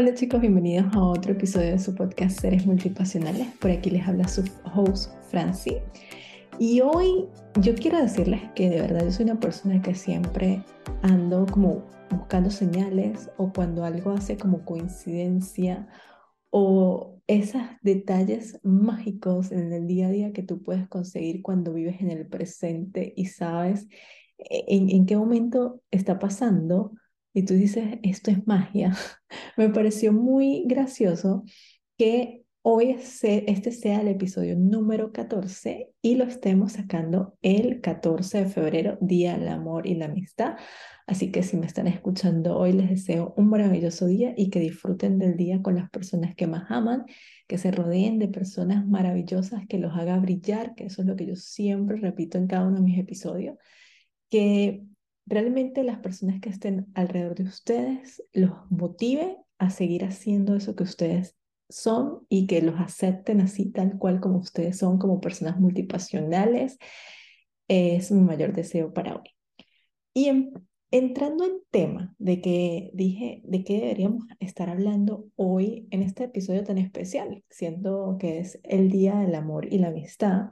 Hola 0.00 0.14
chicos, 0.14 0.40
bienvenidos 0.40 0.86
a 0.94 1.02
otro 1.02 1.32
episodio 1.32 1.72
de 1.72 1.78
su 1.78 1.94
podcast 1.94 2.40
Seres 2.40 2.64
Multipasionales. 2.64 3.48
Por 3.58 3.70
aquí 3.70 3.90
les 3.90 4.08
habla 4.08 4.26
su 4.28 4.42
host 4.74 5.12
Franci. 5.28 5.76
Y 6.58 6.80
hoy 6.80 7.28
yo 7.60 7.74
quiero 7.74 8.00
decirles 8.00 8.40
que 8.54 8.70
de 8.70 8.80
verdad 8.80 9.04
yo 9.04 9.12
soy 9.12 9.26
una 9.26 9.38
persona 9.38 9.82
que 9.82 9.94
siempre 9.94 10.64
ando 11.02 11.44
como 11.44 11.84
buscando 12.08 12.48
señales 12.48 13.28
o 13.36 13.52
cuando 13.52 13.84
algo 13.84 14.12
hace 14.12 14.38
como 14.38 14.64
coincidencia 14.64 15.86
o 16.48 17.20
esos 17.26 17.60
detalles 17.82 18.58
mágicos 18.62 19.52
en 19.52 19.70
el 19.70 19.86
día 19.86 20.06
a 20.06 20.10
día 20.10 20.32
que 20.32 20.42
tú 20.42 20.62
puedes 20.62 20.88
conseguir 20.88 21.42
cuando 21.42 21.74
vives 21.74 22.00
en 22.00 22.10
el 22.10 22.26
presente 22.26 23.12
y 23.14 23.26
sabes 23.26 23.86
en, 24.38 24.88
en 24.88 25.04
qué 25.04 25.18
momento 25.18 25.82
está 25.90 26.18
pasando 26.18 26.92
y 27.32 27.44
tú 27.44 27.54
dices, 27.54 27.98
esto 28.02 28.30
es 28.30 28.46
magia. 28.46 28.96
Me 29.56 29.68
pareció 29.68 30.12
muy 30.12 30.64
gracioso 30.66 31.44
que 31.96 32.44
hoy 32.62 32.90
este 32.90 33.72
sea 33.72 34.00
el 34.00 34.08
episodio 34.08 34.56
número 34.56 35.12
14 35.12 35.90
y 36.02 36.16
lo 36.16 36.24
estemos 36.24 36.72
sacando 36.72 37.36
el 37.40 37.80
14 37.80 38.44
de 38.44 38.50
febrero, 38.50 38.98
Día 39.00 39.38
del 39.38 39.48
Amor 39.48 39.86
y 39.86 39.94
la 39.94 40.06
Amistad. 40.06 40.56
Así 41.06 41.32
que 41.32 41.42
si 41.42 41.56
me 41.56 41.66
están 41.66 41.88
escuchando 41.88 42.56
hoy, 42.56 42.72
les 42.72 42.88
deseo 42.88 43.34
un 43.36 43.48
maravilloso 43.48 44.06
día 44.06 44.32
y 44.36 44.50
que 44.50 44.60
disfruten 44.60 45.18
del 45.18 45.36
día 45.36 45.60
con 45.62 45.74
las 45.74 45.90
personas 45.90 46.36
que 46.36 46.46
más 46.46 46.70
aman, 46.70 47.04
que 47.48 47.58
se 47.58 47.72
rodeen 47.72 48.18
de 48.18 48.28
personas 48.28 48.86
maravillosas, 48.86 49.66
que 49.66 49.78
los 49.78 49.96
haga 49.96 50.18
brillar, 50.18 50.74
que 50.74 50.84
eso 50.84 51.02
es 51.02 51.08
lo 51.08 51.16
que 51.16 51.26
yo 51.26 51.34
siempre 51.34 51.96
repito 51.96 52.38
en 52.38 52.46
cada 52.46 52.66
uno 52.66 52.76
de 52.76 52.82
mis 52.82 52.98
episodios, 52.98 53.56
que 54.28 54.84
realmente 55.30 55.84
las 55.84 56.00
personas 56.00 56.40
que 56.40 56.50
estén 56.50 56.88
alrededor 56.94 57.36
de 57.36 57.44
ustedes 57.44 58.22
los 58.32 58.50
motive 58.68 59.38
a 59.58 59.70
seguir 59.70 60.04
haciendo 60.04 60.56
eso 60.56 60.74
que 60.74 60.82
ustedes 60.82 61.36
son 61.68 62.26
y 62.28 62.48
que 62.48 62.60
los 62.62 62.80
acepten 62.80 63.40
así 63.40 63.70
tal 63.70 63.96
cual 63.96 64.20
como 64.20 64.38
ustedes 64.38 64.78
son, 64.78 64.98
como 64.98 65.20
personas 65.20 65.58
multipasionales, 65.60 66.78
es 67.68 68.10
mi 68.10 68.22
mayor 68.22 68.52
deseo 68.52 68.92
para 68.92 69.14
hoy. 69.14 69.30
Y 70.12 70.50
entrando 70.90 71.44
en 71.44 71.60
tema 71.70 72.14
de 72.18 72.40
que 72.40 72.90
dije 72.92 73.42
de 73.44 73.62
qué 73.62 73.74
deberíamos 73.74 74.24
estar 74.40 74.68
hablando 74.68 75.28
hoy 75.36 75.86
en 75.92 76.02
este 76.02 76.24
episodio 76.24 76.64
tan 76.64 76.78
especial, 76.78 77.44
siendo 77.48 78.16
que 78.18 78.40
es 78.40 78.58
el 78.64 78.90
Día 78.90 79.20
del 79.20 79.36
Amor 79.36 79.72
y 79.72 79.78
la 79.78 79.88
Amistad, 79.88 80.50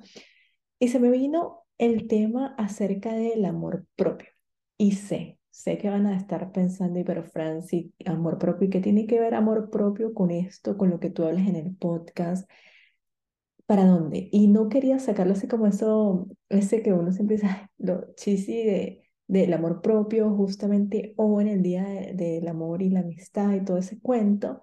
y 0.78 0.88
se 0.88 1.00
me 1.00 1.10
vino 1.10 1.64
el 1.78 2.06
tema 2.06 2.54
acerca 2.56 3.12
del 3.12 3.44
amor 3.44 3.86
propio. 3.96 4.37
Y 4.78 4.92
sé, 4.92 5.38
sé 5.50 5.76
que 5.78 5.90
van 5.90 6.06
a 6.06 6.16
estar 6.16 6.52
pensando, 6.52 7.02
pero 7.04 7.24
Franci, 7.24 7.92
amor 8.06 8.38
propio, 8.38 8.68
¿y 8.68 8.70
qué 8.70 8.80
tiene 8.80 9.06
que 9.06 9.20
ver 9.20 9.34
amor 9.34 9.70
propio 9.70 10.14
con 10.14 10.30
esto, 10.30 10.78
con 10.78 10.90
lo 10.90 11.00
que 11.00 11.10
tú 11.10 11.24
hablas 11.24 11.46
en 11.48 11.56
el 11.56 11.76
podcast? 11.76 12.48
¿Para 13.66 13.84
dónde? 13.84 14.28
Y 14.32 14.48
no 14.48 14.68
quería 14.68 14.98
sacarlo 14.98 15.34
así 15.34 15.46
como 15.48 15.66
eso, 15.66 16.28
ese 16.48 16.82
que 16.82 16.92
uno 16.92 17.12
siempre 17.12 17.36
dice, 17.36 17.48
lo 17.78 18.14
chisi 18.14 18.64
de, 18.64 19.02
del 19.26 19.52
amor 19.52 19.82
propio, 19.82 20.30
justamente, 20.34 21.14
o 21.16 21.40
en 21.40 21.48
el 21.48 21.62
día 21.62 21.84
del 22.14 22.48
amor 22.48 22.80
y 22.82 22.90
la 22.90 23.00
amistad 23.00 23.52
y 23.54 23.64
todo 23.64 23.78
ese 23.78 24.00
cuento. 24.00 24.62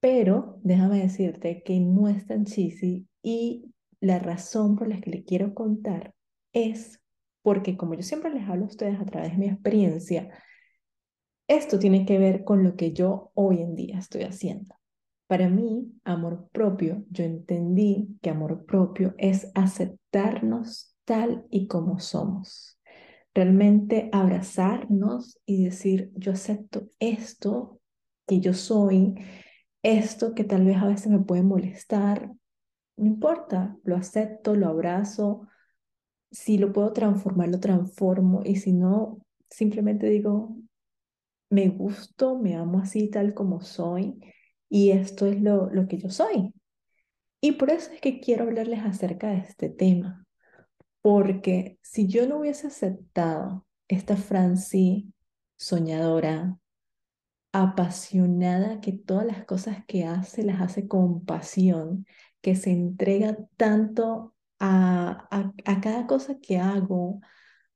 Pero 0.00 0.60
déjame 0.62 1.00
decirte 1.00 1.62
que 1.62 1.80
no 1.80 2.08
es 2.08 2.26
tan 2.26 2.44
chisi 2.44 3.08
y 3.22 3.72
la 4.00 4.18
razón 4.18 4.76
por 4.76 4.88
la 4.88 5.00
que 5.00 5.10
le 5.10 5.24
quiero 5.24 5.54
contar 5.54 6.14
es 6.52 7.00
porque 7.44 7.76
como 7.76 7.92
yo 7.92 8.02
siempre 8.02 8.32
les 8.32 8.48
hablo 8.48 8.64
a 8.64 8.68
ustedes 8.68 8.98
a 8.98 9.04
través 9.04 9.32
de 9.32 9.36
mi 9.36 9.48
experiencia, 9.48 10.30
esto 11.46 11.78
tiene 11.78 12.06
que 12.06 12.18
ver 12.18 12.42
con 12.42 12.64
lo 12.64 12.74
que 12.74 12.94
yo 12.94 13.32
hoy 13.34 13.60
en 13.60 13.74
día 13.74 13.98
estoy 13.98 14.22
haciendo. 14.22 14.74
Para 15.26 15.50
mí, 15.50 15.92
amor 16.04 16.48
propio, 16.52 17.04
yo 17.10 17.22
entendí 17.22 18.18
que 18.22 18.30
amor 18.30 18.64
propio 18.64 19.14
es 19.18 19.50
aceptarnos 19.54 20.96
tal 21.04 21.44
y 21.50 21.66
como 21.66 22.00
somos. 22.00 22.80
Realmente 23.34 24.08
abrazarnos 24.10 25.38
y 25.44 25.64
decir, 25.64 26.12
yo 26.14 26.32
acepto 26.32 26.88
esto 26.98 27.78
que 28.26 28.40
yo 28.40 28.54
soy, 28.54 29.16
esto 29.82 30.34
que 30.34 30.44
tal 30.44 30.64
vez 30.64 30.78
a 30.78 30.86
veces 30.86 31.08
me 31.08 31.18
puede 31.18 31.42
molestar, 31.42 32.30
no 32.96 33.04
importa, 33.04 33.76
lo 33.84 33.96
acepto, 33.96 34.54
lo 34.54 34.68
abrazo, 34.68 35.46
si 36.34 36.58
lo 36.58 36.72
puedo 36.72 36.92
transformar, 36.92 37.48
lo 37.48 37.60
transformo 37.60 38.42
y 38.44 38.56
si 38.56 38.72
no, 38.72 39.20
simplemente 39.48 40.08
digo, 40.08 40.56
me 41.48 41.68
gusto, 41.68 42.36
me 42.36 42.56
amo 42.56 42.80
así 42.80 43.08
tal 43.08 43.34
como 43.34 43.60
soy 43.60 44.20
y 44.68 44.90
esto 44.90 45.26
es 45.26 45.40
lo, 45.40 45.70
lo 45.70 45.86
que 45.86 45.98
yo 45.98 46.10
soy. 46.10 46.52
Y 47.40 47.52
por 47.52 47.70
eso 47.70 47.92
es 47.92 48.00
que 48.00 48.18
quiero 48.20 48.44
hablarles 48.44 48.80
acerca 48.80 49.28
de 49.28 49.38
este 49.38 49.68
tema, 49.68 50.26
porque 51.02 51.78
si 51.82 52.08
yo 52.08 52.26
no 52.26 52.38
hubiese 52.38 52.66
aceptado 52.66 53.64
esta 53.86 54.16
Franci 54.16 55.12
soñadora, 55.56 56.58
apasionada, 57.52 58.80
que 58.80 58.92
todas 58.92 59.24
las 59.24 59.44
cosas 59.44 59.84
que 59.86 60.04
hace 60.04 60.42
las 60.42 60.60
hace 60.60 60.88
con 60.88 61.24
pasión, 61.24 62.06
que 62.40 62.56
se 62.56 62.72
entrega 62.72 63.38
tanto 63.56 64.34
a, 64.58 65.28
a, 65.30 65.80
cada 65.80 66.06
cosa 66.06 66.38
que 66.40 66.58
hago, 66.58 67.20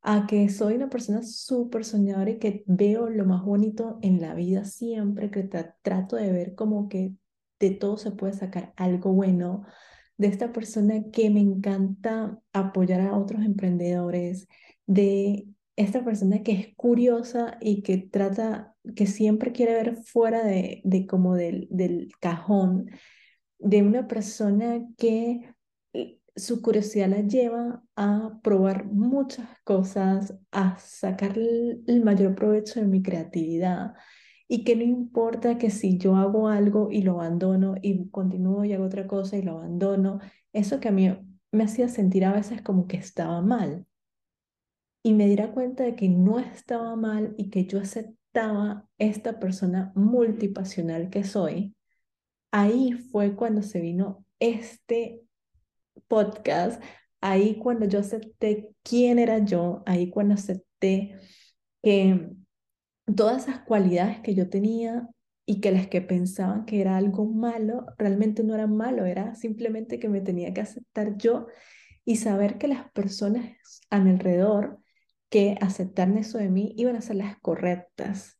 a 0.03 0.27
que 0.27 0.49
soy 0.49 0.75
una 0.75 0.89
persona 0.89 1.23
súper 1.23 1.85
soñadora 1.85 2.31
y 2.31 2.39
que 2.39 2.65
veo 2.67 3.09
lo 3.11 3.25
más 3.25 3.45
bonito 3.45 3.99
en 4.03 4.21
la 4.21 4.35
vida 4.35 4.65
siempre, 4.65 5.31
que 5.31 5.43
trato 5.83 6.17
de 6.17 6.33
ver 6.33 6.55
como 6.55 6.89
que 6.89 7.13
de 7.61 7.71
todo 7.71 7.97
se 7.97 8.13
puede 8.13 8.33
sacar 8.35 8.73
algo 8.77 9.13
bueno, 9.13 9.65
de 10.17 10.29
esta 10.29 10.53
persona 10.53 11.11
que 11.13 11.31
me 11.31 11.41
encanta 11.41 12.39
apoyar 12.53 13.01
a 13.03 13.17
otros 13.17 13.45
emprendedores, 13.45 14.49
de 14.87 15.49
esta 15.77 16.05
persona 16.05 16.43
que 16.43 16.53
es 16.53 16.75
curiosa 16.75 17.57
y 17.61 17.83
que 17.83 17.99
trata, 17.99 18.75
que 18.97 19.07
siempre 19.07 19.53
quiere 19.53 19.75
ver 19.75 19.97
fuera 19.97 20.43
de, 20.45 20.81
de 20.85 21.07
como 21.07 21.37
del, 21.37 21.69
del 21.71 22.11
cajón, 22.21 22.91
de 23.61 23.83
una 23.83 24.09
persona 24.09 24.85
que 24.97 25.55
su 26.37 26.63
curiosidad 26.63 27.09
la 27.09 27.21
lleva 27.21 27.83
a 27.97 28.39
probar 28.43 28.87
muchas 28.87 29.49
cosas, 29.65 30.35
a 30.53 30.79
sacar 30.79 31.37
el 31.37 32.03
mayor 32.05 32.35
provecho 32.35 32.81
de 32.81 32.87
mi 32.87 33.03
creatividad 33.03 33.95
y 34.49 34.65
que 34.65 34.75
no 34.77 34.83
importa 34.83 35.59
que 35.59 35.71
si 35.71 35.99
yo 35.99 36.17
hago 36.17 36.49
algo 36.49 36.89
y 36.91 37.03
lo 37.03 37.21
abandono 37.21 37.75
y 37.83 38.09
continúo 38.11 38.65
y 38.65 38.73
hago 38.73 38.85
otra 38.85 39.07
cosa 39.07 39.37
y 39.37 39.43
lo 39.43 39.59
abandono, 39.59 40.21
eso 40.53 40.81
que 40.81 40.89
a 40.89 40.93
mí 40.93 41.15
me 41.53 41.65
hacía 41.65 41.89
sentir 41.89 42.25
a 42.25 42.33
veces 42.33 42.63
como 42.63 42.87
que 42.87 42.97
estaba 42.97 43.43
mal. 43.43 43.87
Y 45.03 45.15
me 45.15 45.27
diera 45.27 45.53
cuenta 45.53 45.85
de 45.85 45.95
que 45.95 46.09
no 46.09 46.39
estaba 46.39 46.97
mal 46.97 47.35
y 47.37 47.51
que 47.51 47.67
yo 47.67 47.79
aceptaba 47.79 48.89
esta 48.99 49.39
persona 49.39 49.93
multipasional 49.95 51.11
que 51.11 51.25
soy. 51.25 51.77
Ahí 52.51 52.93
fue 52.93 53.37
cuando 53.37 53.63
se 53.63 53.81
vino 53.81 54.25
este 54.39 55.28
podcast, 56.09 56.83
ahí 57.21 57.59
cuando 57.59 57.87
yo 57.87 58.01
acepté 58.01 58.71
quién 58.83 59.19
era 59.19 59.39
yo, 59.45 59.83
ahí 59.87 60.11
cuando 60.11 60.35
acepté 60.35 61.19
que 61.83 62.31
todas 63.17 63.45
esas 63.49 63.61
cualidades 63.61 64.21
que 64.21 64.35
yo 64.35 64.49
tenía 64.49 65.09
y 65.47 65.61
que 65.61 65.73
las 65.73 65.87
que 65.89 66.03
pensaban 66.03 66.67
que 66.67 66.81
era 66.81 66.97
algo 66.97 67.25
malo, 67.27 67.87
realmente 67.97 68.45
no 68.45 68.55
eran 68.55 68.77
malo, 68.77 69.07
era 69.07 69.35
simplemente 69.35 69.99
que 69.99 70.09
me 70.09 70.21
tenía 70.21 70.53
que 70.53 70.61
aceptar 70.61 71.17
yo 71.17 71.47
y 72.05 72.17
saber 72.17 72.59
que 72.59 72.69
las 72.69 72.91
personas 72.93 73.57
alrededor 73.91 74.81
que 75.31 75.57
aceptaran 75.61 76.19
eso 76.19 76.39
de 76.39 76.49
mí 76.49 76.75
iban 76.77 76.97
a 76.97 77.03
ser 77.03 77.17
las 77.17 77.39
correctas. 77.41 78.39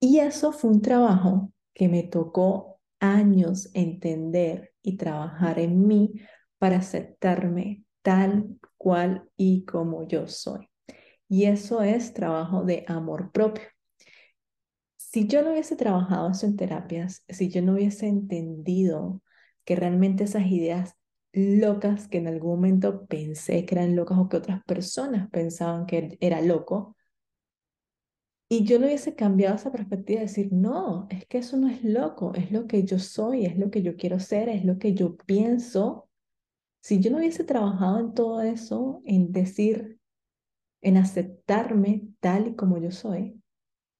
Y 0.00 0.20
eso 0.20 0.52
fue 0.52 0.70
un 0.70 0.80
trabajo 0.80 1.52
que 1.74 1.88
me 1.88 2.04
tocó 2.04 2.80
años 3.00 3.70
entender 3.74 4.67
y 4.82 4.96
trabajar 4.96 5.58
en 5.58 5.86
mí 5.86 6.12
para 6.58 6.76
aceptarme 6.78 7.84
tal 8.02 8.46
cual 8.76 9.28
y 9.36 9.64
como 9.64 10.06
yo 10.06 10.28
soy. 10.28 10.68
Y 11.28 11.44
eso 11.44 11.82
es 11.82 12.14
trabajo 12.14 12.64
de 12.64 12.84
amor 12.88 13.32
propio. 13.32 13.64
Si 14.96 15.26
yo 15.26 15.42
no 15.42 15.52
hubiese 15.52 15.76
trabajado 15.76 16.30
eso 16.30 16.46
en 16.46 16.56
terapias, 16.56 17.24
si 17.28 17.48
yo 17.48 17.62
no 17.62 17.72
hubiese 17.74 18.06
entendido 18.06 19.22
que 19.64 19.76
realmente 19.76 20.24
esas 20.24 20.46
ideas 20.46 20.94
locas 21.32 22.08
que 22.08 22.18
en 22.18 22.28
algún 22.28 22.56
momento 22.56 23.06
pensé 23.06 23.64
que 23.64 23.74
eran 23.74 23.96
locas 23.96 24.18
o 24.18 24.28
que 24.28 24.38
otras 24.38 24.62
personas 24.64 25.30
pensaban 25.30 25.86
que 25.86 26.16
era 26.20 26.40
loco, 26.40 26.96
y 28.48 28.64
yo 28.64 28.78
no 28.78 28.86
hubiese 28.86 29.14
cambiado 29.14 29.56
esa 29.56 29.70
perspectiva 29.70 30.20
de 30.20 30.26
decir, 30.26 30.52
no, 30.52 31.06
es 31.10 31.26
que 31.26 31.38
eso 31.38 31.56
no 31.58 31.68
es 31.68 31.84
loco, 31.84 32.34
es 32.34 32.50
lo 32.50 32.66
que 32.66 32.84
yo 32.84 32.98
soy, 32.98 33.44
es 33.44 33.58
lo 33.58 33.70
que 33.70 33.82
yo 33.82 33.96
quiero 33.96 34.18
ser, 34.20 34.48
es 34.48 34.64
lo 34.64 34.78
que 34.78 34.94
yo 34.94 35.16
pienso. 35.16 36.08
Si 36.80 37.00
yo 37.00 37.10
no 37.10 37.18
hubiese 37.18 37.44
trabajado 37.44 37.98
en 37.98 38.14
todo 38.14 38.40
eso, 38.40 39.02
en 39.04 39.32
decir, 39.32 39.98
en 40.80 40.96
aceptarme 40.96 42.08
tal 42.20 42.48
y 42.48 42.54
como 42.54 42.78
yo 42.78 42.90
soy, 42.90 43.42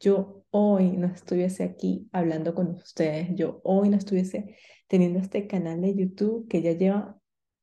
yo 0.01 0.45
hoy 0.51 0.93
no 0.97 1.09
estuviese 1.09 1.65
aquí 1.65 2.09
hablando 2.13 2.55
con 2.55 2.71
ustedes, 2.71 3.29
yo 3.35 3.61
hoy 3.65 3.91
no 3.91 3.97
estuviese 3.99 4.57
teniendo 4.87 5.19
este 5.19 5.47
canal 5.47 5.83
de 5.83 5.95
YouTube 5.95 6.49
que 6.49 6.63
ya 6.63 6.73
lleva 6.73 7.19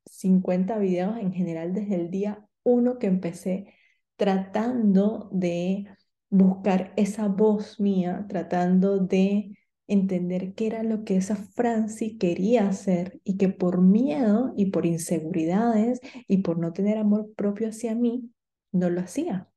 50 0.06 0.78
videos 0.78 1.18
en 1.18 1.34
general 1.34 1.74
desde 1.74 1.96
el 1.96 2.12
día 2.12 2.46
uno 2.64 3.00
que 3.00 3.08
empecé 3.08 3.74
tratando 4.18 5.30
de 5.32 5.88
buscar 6.38 6.94
esa 6.98 7.28
voz 7.28 7.80
mía, 7.80 8.26
tratando 8.28 9.00
de 9.00 9.58
entender 9.88 10.54
qué 10.54 10.68
era 10.68 10.84
lo 10.84 11.04
que 11.04 11.16
esa 11.16 11.36
Franci 11.36 12.18
quería 12.18 12.68
hacer 12.68 13.22
y 13.24 13.38
que 13.38 13.50
por 13.50 13.82
miedo 13.82 14.54
y 14.56 14.68
por 14.72 14.86
inseguridades 14.86 16.02
y 16.28 16.40
por 16.40 16.58
no 16.58 16.74
tener 16.74 16.98
amor 16.98 17.32
propio 17.36 17.70
hacia 17.70 17.96
mí, 17.96 18.32
no 18.72 18.90
lo 18.90 19.02
hacía. 19.02 19.50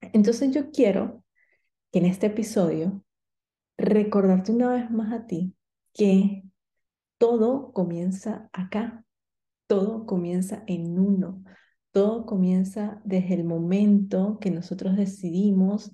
Entonces 0.00 0.54
yo 0.54 0.70
quiero 0.70 1.24
que 1.92 1.98
en 1.98 2.06
este 2.06 2.26
episodio 2.28 3.04
recordarte 3.76 4.52
una 4.52 4.72
vez 4.72 4.90
más 4.90 5.12
a 5.12 5.26
ti 5.26 5.54
que 5.92 6.44
todo 7.18 7.72
comienza 7.72 8.48
acá, 8.52 9.04
todo 9.66 10.06
comienza 10.06 10.62
en 10.66 10.98
uno, 10.98 11.42
todo 11.94 12.26
comienza 12.26 13.00
desde 13.04 13.34
el 13.34 13.44
momento 13.44 14.38
que 14.40 14.50
nosotros 14.50 14.96
decidimos 14.96 15.92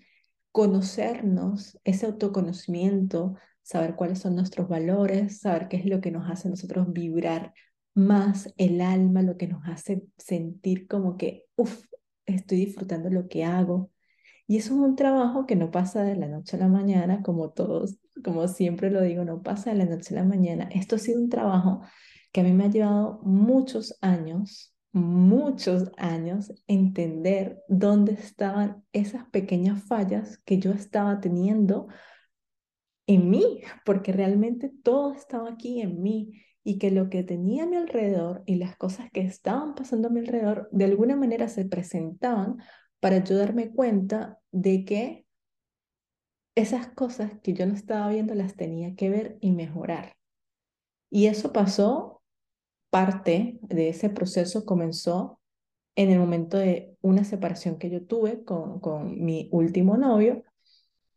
conocernos, 0.50 1.78
ese 1.84 2.06
autoconocimiento, 2.06 3.36
saber 3.60 3.96
cuáles 3.96 4.20
son 4.20 4.34
nuestros 4.34 4.66
valores, 4.66 5.40
saber 5.40 5.68
qué 5.68 5.76
es 5.76 5.84
lo 5.84 6.00
que 6.00 6.10
nos 6.10 6.30
hace 6.30 6.48
nosotros 6.48 6.90
vibrar 6.90 7.52
más 7.94 8.54
el 8.56 8.80
alma, 8.80 9.20
lo 9.20 9.36
que 9.36 9.46
nos 9.46 9.60
hace 9.68 10.02
sentir 10.16 10.88
como 10.88 11.18
que, 11.18 11.44
uff, 11.56 11.84
estoy 12.24 12.64
disfrutando 12.64 13.10
lo 13.10 13.28
que 13.28 13.44
hago. 13.44 13.90
Y 14.46 14.56
eso 14.56 14.72
es 14.74 14.80
un 14.80 14.96
trabajo 14.96 15.44
que 15.44 15.54
no 15.54 15.70
pasa 15.70 16.02
de 16.02 16.16
la 16.16 16.28
noche 16.28 16.56
a 16.56 16.60
la 16.60 16.68
mañana, 16.68 17.20
como 17.22 17.50
todos, 17.50 17.98
como 18.24 18.48
siempre 18.48 18.90
lo 18.90 19.02
digo, 19.02 19.26
no 19.26 19.42
pasa 19.42 19.68
de 19.70 19.76
la 19.76 19.84
noche 19.84 20.14
a 20.14 20.22
la 20.22 20.24
mañana. 20.24 20.66
Esto 20.72 20.96
ha 20.96 20.98
sido 20.98 21.20
un 21.20 21.28
trabajo 21.28 21.82
que 22.32 22.40
a 22.40 22.44
mí 22.44 22.52
me 22.52 22.64
ha 22.64 22.70
llevado 22.70 23.20
muchos 23.22 23.98
años 24.00 24.74
muchos 24.92 25.90
años 25.96 26.52
entender 26.66 27.62
dónde 27.68 28.12
estaban 28.12 28.84
esas 28.92 29.24
pequeñas 29.30 29.82
fallas 29.84 30.38
que 30.44 30.58
yo 30.58 30.72
estaba 30.72 31.20
teniendo 31.20 31.88
en 33.06 33.30
mí, 33.30 33.62
porque 33.84 34.12
realmente 34.12 34.70
todo 34.82 35.12
estaba 35.12 35.50
aquí 35.50 35.80
en 35.80 36.02
mí 36.02 36.42
y 36.62 36.78
que 36.78 36.90
lo 36.90 37.08
que 37.08 37.22
tenía 37.22 37.64
a 37.64 37.66
mi 37.66 37.76
alrededor 37.76 38.42
y 38.46 38.56
las 38.56 38.76
cosas 38.76 39.10
que 39.12 39.20
estaban 39.20 39.74
pasando 39.74 40.08
a 40.08 40.10
mi 40.10 40.20
alrededor 40.20 40.68
de 40.72 40.84
alguna 40.84 41.16
manera 41.16 41.48
se 41.48 41.64
presentaban 41.64 42.58
para 43.00 43.24
yo 43.24 43.36
darme 43.36 43.70
cuenta 43.70 44.38
de 44.52 44.84
que 44.84 45.26
esas 46.54 46.88
cosas 46.88 47.32
que 47.42 47.54
yo 47.54 47.66
no 47.66 47.74
estaba 47.74 48.08
viendo 48.10 48.34
las 48.34 48.54
tenía 48.54 48.94
que 48.94 49.08
ver 49.08 49.38
y 49.40 49.52
mejorar. 49.52 50.16
Y 51.10 51.26
eso 51.26 51.52
pasó 51.52 52.19
parte 52.90 53.58
de 53.62 53.88
ese 53.90 54.10
proceso 54.10 54.64
comenzó 54.64 55.40
en 55.96 56.10
el 56.10 56.18
momento 56.18 56.58
de 56.58 56.96
una 57.02 57.24
separación 57.24 57.78
que 57.78 57.90
yo 57.90 58.04
tuve 58.06 58.44
con, 58.44 58.80
con 58.80 59.22
mi 59.24 59.48
último 59.52 59.96
novio, 59.96 60.44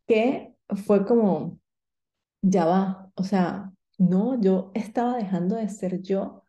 que 0.08 0.56
fue 0.86 1.06
como, 1.06 1.60
ya 2.42 2.66
va, 2.66 3.12
o 3.16 3.24
sea, 3.24 3.74
no, 3.98 4.40
yo 4.42 4.72
estaba 4.74 5.18
dejando 5.18 5.56
de 5.56 5.70
ser 5.70 6.02
yo 6.02 6.44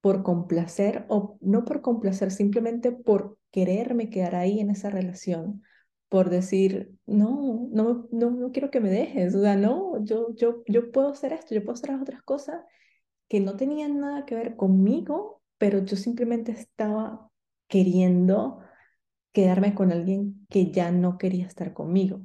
por 0.00 0.22
complacer 0.22 1.04
o 1.08 1.38
no 1.40 1.64
por 1.64 1.82
complacer, 1.82 2.30
simplemente 2.30 2.92
por 2.92 3.38
quererme 3.50 4.10
quedar 4.10 4.36
ahí 4.36 4.60
en 4.60 4.70
esa 4.70 4.90
relación, 4.90 5.62
por 6.08 6.30
decir, 6.30 6.94
no, 7.06 7.68
no, 7.72 8.08
no, 8.12 8.30
no 8.30 8.52
quiero 8.52 8.70
que 8.70 8.80
me 8.80 8.90
dejes, 8.90 9.34
o 9.34 9.42
sea, 9.42 9.56
no, 9.56 10.04
yo, 10.04 10.34
yo, 10.36 10.62
yo 10.66 10.92
puedo 10.92 11.08
hacer 11.08 11.32
esto, 11.32 11.54
yo 11.54 11.62
puedo 11.64 11.74
hacer 11.74 11.90
las 11.90 12.02
otras 12.02 12.22
cosas 12.22 12.64
que 13.28 13.40
no 13.40 13.56
tenían 13.56 14.00
nada 14.00 14.26
que 14.26 14.34
ver 14.34 14.56
conmigo, 14.56 15.42
pero 15.58 15.84
yo 15.84 15.96
simplemente 15.96 16.52
estaba 16.52 17.30
queriendo 17.68 18.60
quedarme 19.32 19.74
con 19.74 19.92
alguien 19.92 20.46
que 20.50 20.70
ya 20.72 20.90
no 20.92 21.18
quería 21.18 21.46
estar 21.46 21.72
conmigo. 21.74 22.22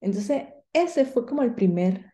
Entonces, 0.00 0.44
ese 0.72 1.04
fue 1.06 1.26
como 1.26 1.42
el 1.42 1.54
primer, 1.54 2.12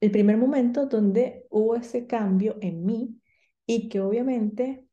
el 0.00 0.10
primer 0.10 0.36
momento 0.36 0.86
donde 0.86 1.46
hubo 1.50 1.76
ese 1.76 2.06
cambio 2.06 2.56
en 2.60 2.84
mí 2.84 3.20
y 3.66 3.88
que 3.88 4.00
obviamente 4.00 4.86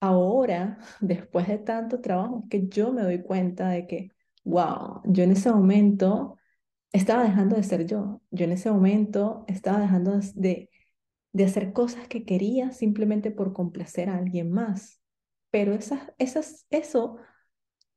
ahora, 0.00 0.78
después 1.00 1.48
de 1.48 1.58
tanto 1.58 2.00
trabajo, 2.00 2.46
que 2.50 2.68
yo 2.68 2.92
me 2.92 3.02
doy 3.02 3.22
cuenta 3.22 3.70
de 3.70 3.86
que, 3.86 4.10
wow, 4.44 5.02
yo 5.06 5.24
en 5.24 5.32
ese 5.32 5.50
momento 5.52 6.36
estaba 6.92 7.24
dejando 7.24 7.56
de 7.56 7.64
ser 7.64 7.86
yo, 7.86 8.22
yo 8.30 8.44
en 8.46 8.52
ese 8.52 8.70
momento 8.72 9.44
estaba 9.48 9.80
dejando 9.80 10.20
de 10.36 10.70
de 11.34 11.44
hacer 11.44 11.72
cosas 11.72 12.06
que 12.08 12.24
quería 12.24 12.72
simplemente 12.72 13.30
por 13.32 13.52
complacer 13.52 14.08
a 14.08 14.16
alguien 14.16 14.50
más. 14.52 15.00
Pero 15.50 15.74
esas, 15.74 16.12
esas, 16.18 16.66
eso, 16.70 17.16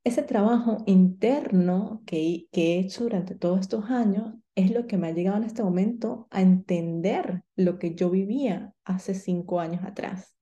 ese 0.04 0.24
trabajo 0.24 0.84
interno 0.88 2.02
que, 2.08 2.48
que 2.52 2.76
he 2.76 2.80
hecho 2.80 3.04
durante 3.04 3.36
todos 3.36 3.60
estos 3.62 3.86
años 3.92 4.34
es 4.56 4.72
lo 4.72 4.88
que 4.88 4.98
me 4.98 5.08
ha 5.08 5.12
llegado 5.12 5.38
en 5.38 5.44
este 5.44 5.64
momento 5.64 6.28
a 6.32 6.42
entender 6.42 7.44
lo 7.56 7.78
que 7.78 7.94
yo 7.94 8.10
vivía 8.10 8.74
hace 8.84 9.14
cinco 9.14 9.60
años 9.60 9.84
atrás. 9.86 10.36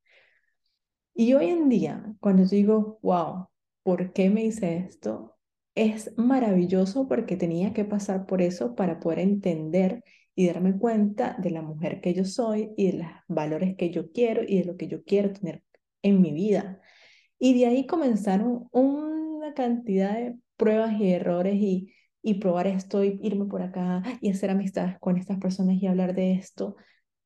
Y 1.13 1.33
hoy 1.33 1.47
en 1.47 1.67
día, 1.67 2.15
cuando 2.21 2.45
digo, 2.45 2.99
wow, 3.01 3.47
¿por 3.83 4.13
qué 4.13 4.29
me 4.29 4.45
hice 4.45 4.77
esto? 4.77 5.35
Es 5.75 6.17
maravilloso 6.17 7.09
porque 7.09 7.35
tenía 7.35 7.73
que 7.73 7.83
pasar 7.83 8.25
por 8.25 8.41
eso 8.41 8.73
para 8.73 9.01
poder 9.01 9.19
entender 9.19 10.01
y 10.35 10.47
darme 10.47 10.77
cuenta 10.77 11.35
de 11.39 11.49
la 11.49 11.61
mujer 11.61 12.01
que 12.01 12.13
yo 12.13 12.25
soy 12.25 12.71
y 12.77 12.91
de 12.91 12.97
los 12.99 13.07
valores 13.27 13.75
que 13.77 13.89
yo 13.89 14.11
quiero 14.11 14.43
y 14.45 14.59
de 14.59 14.65
lo 14.65 14.75
que 14.75 14.87
yo 14.87 15.03
quiero 15.03 15.31
tener 15.31 15.63
en 16.01 16.21
mi 16.21 16.31
vida. 16.33 16.81
Y 17.39 17.57
de 17.57 17.67
ahí 17.67 17.87
comenzaron 17.87 18.67
una 18.71 19.53
cantidad 19.53 20.13
de 20.13 20.37
pruebas 20.57 20.99
y 20.99 21.11
errores 21.11 21.55
y, 21.55 21.93
y 22.21 22.35
probar 22.35 22.67
esto 22.67 23.03
y 23.03 23.19
irme 23.23 23.45
por 23.45 23.61
acá 23.61 24.03
y 24.21 24.29
hacer 24.29 24.49
amistades 24.49 24.97
con 24.99 25.17
estas 25.17 25.39
personas 25.39 25.81
y 25.81 25.87
hablar 25.87 26.13
de 26.13 26.33
esto. 26.33 26.75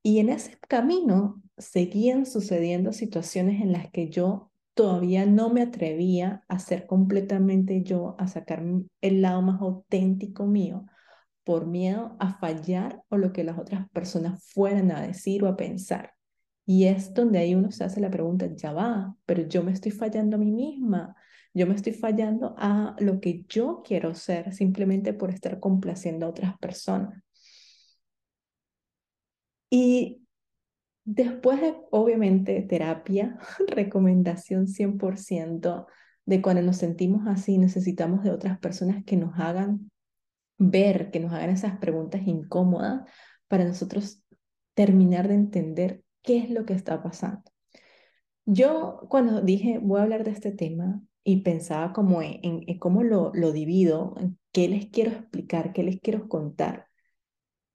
Y 0.04 0.20
en 0.20 0.30
ese 0.30 0.58
camino 0.68 1.42
seguían 1.58 2.26
sucediendo 2.26 2.94
situaciones 2.94 3.62
en 3.62 3.72
las 3.72 3.92
que 3.92 4.10
yo 4.10 4.52
todavía 4.74 5.26
no 5.26 5.50
me 5.50 5.62
atrevía 5.62 6.44
a 6.48 6.58
ser 6.60 6.88
completamente 6.88 7.84
yo, 7.84 8.16
a 8.18 8.28
sacar 8.28 8.64
el 9.02 9.22
lado 9.22 9.42
más 9.42 9.60
auténtico 9.62 10.46
mío, 10.46 10.86
por 11.50 11.66
miedo 11.66 12.16
a 12.19 12.36
fallar 12.38 13.01
o 13.10 13.18
lo 13.18 13.34
que 13.34 13.44
las 13.44 13.57
otras 13.57 13.90
personas 13.90 14.47
fueran 14.54 14.92
a 14.92 15.02
decir 15.02 15.44
o 15.44 15.47
a 15.47 15.57
pensar. 15.57 16.14
Y 16.64 16.85
es 16.85 17.12
donde 17.16 17.40
ahí 17.40 17.56
uno 17.56 17.71
se 17.71 17.83
hace 17.83 18.00
la 18.00 18.12
pregunta, 18.12 18.45
ya 18.56 18.71
va, 18.71 19.16
pero 19.26 19.42
yo 19.47 19.64
me 19.64 19.71
estoy 19.71 19.92
fallando 19.92 20.35
a 20.35 20.40
mí 20.40 20.52
misma, 20.52 21.16
yo 21.56 21.66
me 21.66 21.74
estoy 21.74 21.94
fallando 21.94 22.54
a 22.59 22.95
lo 23.00 23.19
que 23.19 23.45
yo 23.50 23.81
quiero 23.83 24.14
ser 24.14 24.54
simplemente 24.54 25.12
por 25.12 25.31
estar 25.31 25.59
complaciendo 25.59 26.28
a 26.28 26.30
otras 26.30 26.56
personas. 26.59 27.19
Y 29.71 30.21
después 31.04 31.62
de, 31.62 31.76
obviamente, 31.90 32.62
terapia, 32.62 33.40
recomendación 33.68 34.68
100% 34.68 35.88
de 36.28 36.42
cuando 36.44 36.62
nos 36.62 36.78
sentimos 36.78 37.26
así, 37.26 37.57
necesitamos 37.57 38.21
de 38.24 38.30
otras 38.30 38.59
personas 38.59 39.04
que 39.04 39.18
nos 39.18 39.40
hagan 39.40 39.90
ver, 40.59 41.09
que 41.09 41.19
nos 41.19 41.33
hagan 41.33 41.49
esas 41.49 41.80
preguntas 41.80 42.21
incómodas 42.28 43.09
para 43.47 43.66
nosotros 43.66 44.23
terminar 44.75 45.28
de 45.28 45.33
entender 45.35 46.04
qué 46.21 46.37
es 46.37 46.49
lo 46.51 46.66
que 46.66 46.73
está 46.73 47.01
pasando. 47.01 47.44
Yo 48.45 48.99
cuando 49.09 49.42
dije 49.42 49.80
voy 49.81 49.99
a 49.99 50.04
hablar 50.04 50.23
de 50.23 50.31
este 50.31 50.51
tema 50.51 51.01
y 51.23 51.42
pensaba 51.42 51.94
como 51.94 52.21
cómo 52.80 53.04
lo, 53.04 53.31
divido, 53.51 54.16
qué 54.51 54.68
les 54.68 54.87
quiero 54.87 55.11
explicar, 55.11 55.73
qué 55.73 55.83
les 55.83 55.99
quiero 55.99 56.28
contar. 56.28 56.87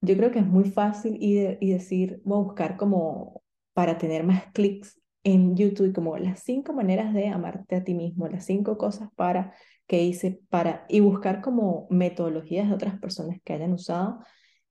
Yo 0.01 0.17
creo 0.17 0.31
que 0.31 0.41
es 0.41 0.47
muy 0.47 0.65
fácil 0.65 1.17
y, 1.19 1.57
y 1.61 1.73
decir, 1.73 2.21
voy 2.25 2.41
a 2.41 2.45
buscar 2.45 2.77
como 2.77 3.43
para 3.73 3.99
tener 3.99 4.25
más 4.25 4.45
clics 4.53 5.01
en 5.25 5.57
YouTube, 5.57 5.95
como 5.95 6.17
las 6.19 6.41
cinco 6.41 6.73
maneras 6.75 7.15
de 7.15 7.29
amarte 7.29 7.77
a 7.77 7.85
ti 7.85 7.95
mismo, 7.95 8.29
las 8.29 8.45
cinco 8.45 8.77
cosas 8.77 9.09
para 9.17 9.55
que 9.87 10.03
hice 10.03 10.41
para 10.49 10.87
y 10.89 11.01
buscar 11.01 11.41
como 11.43 11.87
metodologías 11.91 12.69
de 12.69 12.75
otras 12.75 12.99
personas 12.99 13.39
que 13.45 13.53
hayan 13.53 13.73
usado 13.73 14.21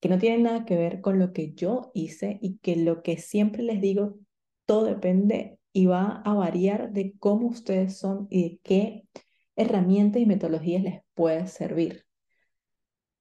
que 0.04 0.10
no 0.10 0.18
tienen 0.18 0.44
nada 0.44 0.66
que 0.66 0.76
ver 0.76 1.00
con 1.00 1.18
lo 1.18 1.32
que 1.32 1.54
yo 1.54 1.90
hice 1.94 2.38
y 2.42 2.58
que 2.58 2.76
lo 2.76 3.04
que 3.04 3.18
siempre 3.18 3.64
les 3.64 3.80
digo, 3.80 4.18
todo 4.66 4.84
depende 4.84 5.60
y 5.72 5.86
va 5.86 6.22
a 6.26 6.34
variar 6.34 6.92
de 6.92 7.14
cómo 7.20 7.48
ustedes 7.48 8.00
son 8.00 8.28
y 8.30 8.44
de 8.44 8.60
qué 8.64 9.08
herramientas 9.56 10.22
y 10.22 10.26
metodologías 10.26 10.84
les 10.84 11.00
puede 11.14 11.48
servir. 11.48 12.04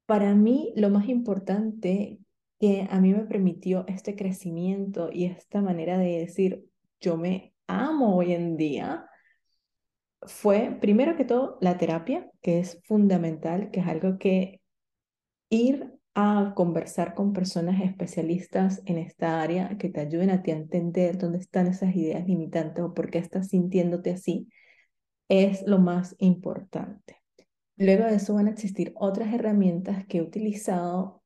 Para 0.06 0.34
mí, 0.34 0.72
lo 0.74 0.90
más 0.90 1.08
importante 1.08 2.18
que 2.58 2.88
a 2.90 3.00
mí 3.00 3.14
me 3.14 3.26
permitió 3.26 3.84
este 3.86 4.16
crecimiento 4.16 5.08
y 5.12 5.26
esta 5.26 5.62
manera 5.62 5.98
de 5.98 6.18
decir, 6.18 6.64
yo 7.00 7.16
me 7.16 7.54
amo 7.68 8.16
hoy 8.16 8.32
en 8.32 8.56
día, 8.56 9.06
fue, 10.26 10.76
primero 10.80 11.16
que 11.16 11.24
todo, 11.24 11.58
la 11.60 11.78
terapia, 11.78 12.30
que 12.40 12.58
es 12.60 12.80
fundamental, 12.84 13.70
que 13.70 13.80
es 13.80 13.86
algo 13.86 14.18
que 14.18 14.60
ir 15.50 15.92
a 16.14 16.52
conversar 16.54 17.14
con 17.14 17.32
personas 17.32 17.80
especialistas 17.80 18.82
en 18.84 18.98
esta 18.98 19.40
área 19.40 19.78
que 19.78 19.88
te 19.88 20.00
ayuden 20.00 20.30
a 20.30 20.42
ti 20.42 20.50
a 20.50 20.56
entender 20.56 21.18
dónde 21.18 21.38
están 21.38 21.66
esas 21.66 21.96
ideas 21.96 22.26
limitantes 22.26 22.84
o 22.84 22.92
por 22.94 23.10
qué 23.10 23.18
estás 23.18 23.48
sintiéndote 23.48 24.10
así, 24.10 24.48
es 25.28 25.62
lo 25.66 25.78
más 25.78 26.14
importante. 26.18 27.16
Luego 27.76 28.04
de 28.04 28.16
eso 28.16 28.34
van 28.34 28.48
a 28.48 28.50
existir 28.50 28.92
otras 28.96 29.32
herramientas 29.32 30.06
que 30.06 30.18
he 30.18 30.22
utilizado, 30.22 31.22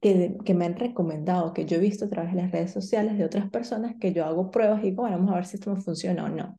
que, 0.00 0.36
que 0.44 0.54
me 0.54 0.64
han 0.64 0.76
recomendado, 0.76 1.52
que 1.52 1.66
yo 1.66 1.76
he 1.76 1.80
visto 1.80 2.06
a 2.06 2.08
través 2.08 2.32
de 2.34 2.42
las 2.42 2.50
redes 2.50 2.72
sociales 2.72 3.18
de 3.18 3.24
otras 3.24 3.50
personas, 3.50 3.96
que 4.00 4.12
yo 4.12 4.24
hago 4.24 4.50
pruebas 4.50 4.80
y 4.82 4.90
digo, 4.90 5.02
vamos 5.02 5.30
a 5.32 5.36
ver 5.36 5.46
si 5.46 5.56
esto 5.56 5.74
me 5.74 5.80
funciona 5.80 6.24
o 6.24 6.28
no. 6.28 6.58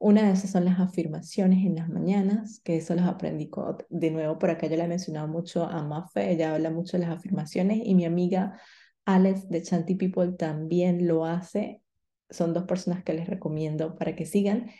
Una 0.00 0.22
de 0.22 0.32
esas 0.32 0.50
son 0.52 0.64
las 0.64 0.78
afirmaciones 0.78 1.66
en 1.66 1.74
las 1.74 1.88
mañanas, 1.88 2.60
que 2.60 2.76
eso 2.76 2.94
las 2.94 3.06
aprendí 3.08 3.50
de 3.88 4.10
nuevo 4.12 4.38
por 4.38 4.50
acá. 4.50 4.68
Yo 4.68 4.76
le 4.76 4.84
he 4.84 4.88
mencionado 4.88 5.26
mucho 5.26 5.64
a 5.64 5.82
Mafe, 5.82 6.30
ella 6.30 6.54
habla 6.54 6.70
mucho 6.70 6.96
de 6.96 7.04
las 7.04 7.18
afirmaciones 7.18 7.80
y 7.82 7.96
mi 7.96 8.04
amiga 8.04 8.60
Alex 9.06 9.48
de 9.48 9.62
Chanty 9.62 9.96
People 9.96 10.32
también 10.32 11.08
lo 11.08 11.24
hace. 11.24 11.82
Son 12.30 12.54
dos 12.54 12.64
personas 12.64 13.02
que 13.02 13.12
les 13.12 13.26
recomiendo 13.26 13.96
para 13.96 14.14
que 14.14 14.24
sigan. 14.24 14.70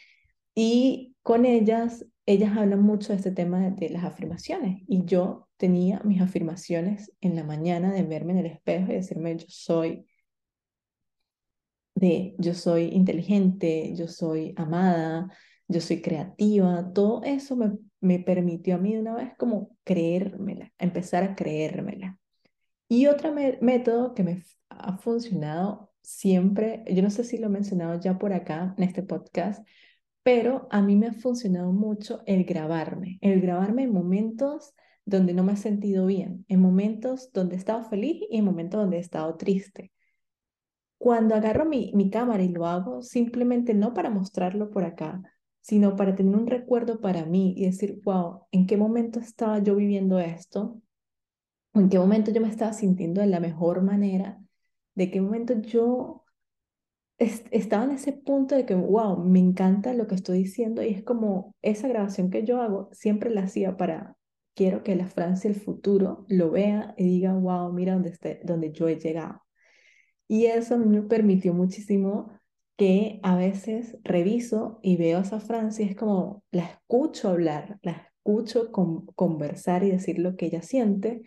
Y 0.54 1.16
con 1.22 1.46
ellas, 1.46 2.06
ellas 2.25 2.56
hablan 2.56 2.82
mucho 2.82 3.08
de 3.08 3.16
este 3.16 3.32
tema 3.32 3.58
de, 3.58 3.70
de 3.72 3.90
las 3.90 4.04
afirmaciones. 4.04 4.82
Y 4.87 5.04
yo 5.04 5.48
tenía 5.56 6.00
mis 6.04 6.20
afirmaciones 6.20 7.12
en 7.20 7.34
la 7.34 7.42
mañana 7.42 7.92
de 7.92 8.04
verme 8.04 8.34
en 8.34 8.38
el 8.38 8.46
espejo 8.46 8.92
y 8.92 8.96
decirme, 8.96 9.37
yo 9.37 9.46
soy 9.48 10.06
de 11.99 12.35
yo 12.38 12.55
soy 12.55 12.85
inteligente, 12.85 13.93
yo 13.97 14.07
soy 14.09 14.55
amada, 14.57 15.33
yo 15.67 15.81
soy 15.81 16.00
creativa, 16.00 16.93
todo 16.93 17.23
eso 17.25 17.57
me, 17.57 17.76
me 18.00 18.21
permitió 18.21 18.76
a 18.76 18.78
mí 18.78 18.95
de 18.95 19.00
una 19.00 19.14
vez 19.14 19.33
como 19.37 19.76
creérmela, 19.85 20.73
empezar 20.78 21.25
a 21.25 21.35
creérmela. 21.35 22.19
Y 22.88 23.07
otro 23.07 23.35
método 23.61 24.14
que 24.14 24.23
me 24.23 24.43
ha 24.71 24.97
funcionado 24.99 25.93
siempre, 26.00 26.85
yo 26.88 27.02
no 27.02 27.11
sé 27.11 27.25
si 27.25 27.37
lo 27.37 27.47
he 27.49 27.50
mencionado 27.50 28.00
ya 28.00 28.19
por 28.19 28.33
acá 28.33 28.75
en 28.78 28.85
este 28.85 29.02
podcast, 29.02 29.67
pero 30.23 30.69
a 30.71 30.81
mí 30.83 30.97
me 30.97 31.09
ha 31.09 31.12
funcionado 31.12 31.73
mucho 31.73 32.23
el 32.26 32.45
grabarme, 32.45 33.19
el 33.23 33.40
grabarme 33.40 33.83
en 33.85 33.93
momentos 33.93 34.75
donde 35.05 35.35
no 35.35 35.43
me 35.43 35.55
he 35.55 35.57
sentido 35.57 36.07
bien, 36.07 36.45
en 36.49 36.61
momentos 36.61 37.33
donde 37.33 37.57
he 37.57 37.59
estado 37.59 37.85
feliz 37.85 38.23
y 38.31 38.38
en 38.38 38.45
momentos 38.45 38.81
donde 38.81 38.99
he 38.99 39.00
estado 39.00 39.37
triste 39.37 39.93
cuando 40.99 41.35
agarro 41.35 41.64
mi, 41.64 41.93
mi 41.95 42.11
cámara 42.11 42.43
y 42.43 42.49
lo 42.49 42.67
hago, 42.67 43.02
simplemente 43.02 43.73
no 43.75 43.95
para 43.95 44.11
mostrarlo 44.11 44.71
por 44.71 44.85
acá, 44.85 45.23
sino 45.61 45.97
para 45.97 46.14
tener 46.14 46.35
un 46.35 46.47
recuerdo 46.47 47.00
para 47.00 47.25
mí 47.25 47.55
y 47.57 47.67
decir, 47.67 48.00
wow, 48.05 48.47
¿en 48.50 48.67
qué 48.67 48.76
momento 48.76 49.21
estaba 49.21 49.59
yo 49.61 49.76
viviendo 49.76 50.19
esto? 50.19 50.81
¿En 51.75 51.88
qué 51.88 51.99
momento 51.99 52.33
yo 52.33 52.40
me 52.40 52.49
estaba 52.49 52.73
sintiendo 52.73 53.21
de 53.21 53.28
la 53.28 53.40
mejor 53.40 53.83
manera? 53.83 54.40
¿De 54.95 55.11
qué 55.11 55.21
momento 55.21 55.55
yo 55.61 56.25
estaba 57.19 57.85
en 57.85 57.93
ese 57.93 58.12
punto 58.12 58.55
de 58.57 58.64
que, 58.67 58.75
wow, 58.75 59.19
me 59.19 59.38
encanta 59.38 59.95
lo 59.95 60.07
que 60.07 60.14
estoy 60.17 60.38
diciendo? 60.38 60.83
Y 60.83 60.88
es 60.88 61.05
como 61.05 61.55
esa 61.62 61.87
grabación 61.87 62.31
que 62.31 62.45
yo 62.45 62.61
hago, 62.61 62.88
siempre 62.93 63.31
la 63.31 63.43
hacía 63.43 63.76
para, 63.76 64.17
quiero 64.55 64.83
que 64.83 64.97
la 64.97 65.07
Francia 65.07 65.50
del 65.50 65.61
futuro 65.61 66.25
lo 66.28 66.50
vea 66.50 66.95
y 66.97 67.05
diga, 67.05 67.35
wow, 67.35 67.73
mira 67.73 67.93
dónde, 67.93 68.11
esté, 68.11 68.40
dónde 68.45 68.73
yo 68.73 68.88
he 68.88 68.97
llegado. 68.97 69.43
Y 70.28 70.47
eso 70.47 70.78
me 70.78 71.02
permitió 71.02 71.54
muchísimo 71.54 72.30
que 72.76 73.18
a 73.23 73.37
veces 73.37 73.99
reviso 74.04 74.78
y 74.82 74.97
veo 74.97 75.18
a 75.18 75.23
esa 75.23 75.40
Francia 75.40 75.85
es 75.85 75.97
como 75.97 76.44
la 76.52 76.64
escucho 76.64 77.30
hablar, 77.30 77.78
la 77.82 77.92
escucho 77.92 78.70
conversar 78.70 79.82
y 79.85 79.90
decir 79.90 80.18
lo 80.18 80.37
que 80.37 80.47
ella 80.47 80.62
siente. 80.62 81.23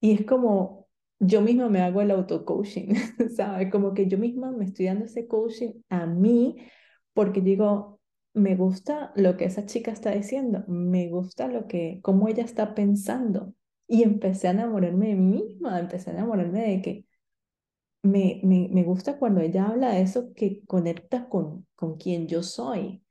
Y 0.00 0.12
es 0.12 0.26
como 0.26 0.88
yo 1.20 1.42
misma 1.42 1.68
me 1.68 1.80
hago 1.82 2.00
el 2.02 2.10
auto-coaching, 2.10 2.94
¿sabes? 3.36 3.70
Como 3.70 3.94
que 3.94 4.08
yo 4.08 4.18
misma 4.18 4.52
me 4.52 4.64
estoy 4.64 4.86
dando 4.86 5.04
ese 5.04 5.28
coaching 5.28 5.72
a 5.88 6.06
mí 6.06 6.56
porque 7.12 7.40
digo, 7.40 8.00
me 8.34 8.56
gusta 8.56 9.12
lo 9.16 9.36
que 9.36 9.44
esa 9.46 9.66
chica 9.66 9.90
está 9.92 10.12
diciendo, 10.12 10.64
me 10.68 11.08
gusta 11.08 11.48
lo 11.48 11.66
que, 11.66 12.00
cómo 12.02 12.28
ella 12.28 12.44
está 12.44 12.74
pensando. 12.74 13.54
Y 13.86 14.02
empecé 14.04 14.48
a 14.48 14.52
enamorarme 14.52 15.08
de 15.08 15.14
mí 15.16 15.42
misma, 15.42 15.80
empecé 15.80 16.10
a 16.10 16.14
enamorarme 16.14 16.62
de 16.62 16.82
que 16.82 17.06
me, 18.02 18.40
me, 18.44 18.68
me 18.70 18.82
gusta 18.84 19.18
cuando 19.18 19.40
ella 19.40 19.66
habla 19.66 19.90
de 19.92 20.02
eso 20.02 20.32
que 20.34 20.62
conecta 20.66 21.28
con, 21.28 21.66
con 21.74 21.96
quien 21.96 22.28
yo 22.28 22.42
soy. 22.42 23.02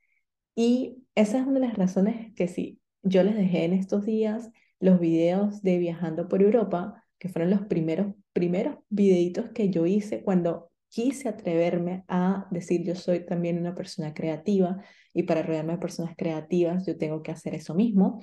Y 0.56 1.04
esa 1.16 1.40
es 1.40 1.48
una 1.48 1.60
de 1.60 1.68
las 1.68 1.78
razones 1.78 2.34
que 2.36 2.48
sí, 2.48 2.82
yo 3.04 3.24
les 3.24 3.36
dejé 3.36 3.66
en 3.66 3.74
estos 3.74 4.06
días 4.06 4.52
los 4.80 5.00
videos 5.00 5.62
de 5.62 5.78
Viajando 5.78 6.28
por 6.28 6.42
Europa, 6.42 7.06
que 7.18 7.30
fueron 7.30 7.52
los 7.52 7.62
primeros, 7.64 8.14
primeros 8.34 8.78
videitos 8.90 9.50
que 9.54 9.70
yo 9.70 9.86
hice 9.86 10.24
cuando 10.24 10.72
quise 10.90 11.30
atreverme 11.30 12.04
a 12.08 12.48
decir 12.52 12.84
yo 12.84 12.96
soy 12.96 13.26
también 13.26 13.60
una 13.60 13.76
persona 13.76 14.14
creativa 14.14 14.84
y 15.14 15.24
para 15.24 15.44
rodearme 15.44 15.74
de 15.74 15.80
personas 15.80 16.16
creativas 16.18 16.86
yo 16.86 16.98
tengo 16.98 17.22
que 17.24 17.32
hacer 17.32 17.56
eso 17.56 17.76
mismo. 17.76 18.22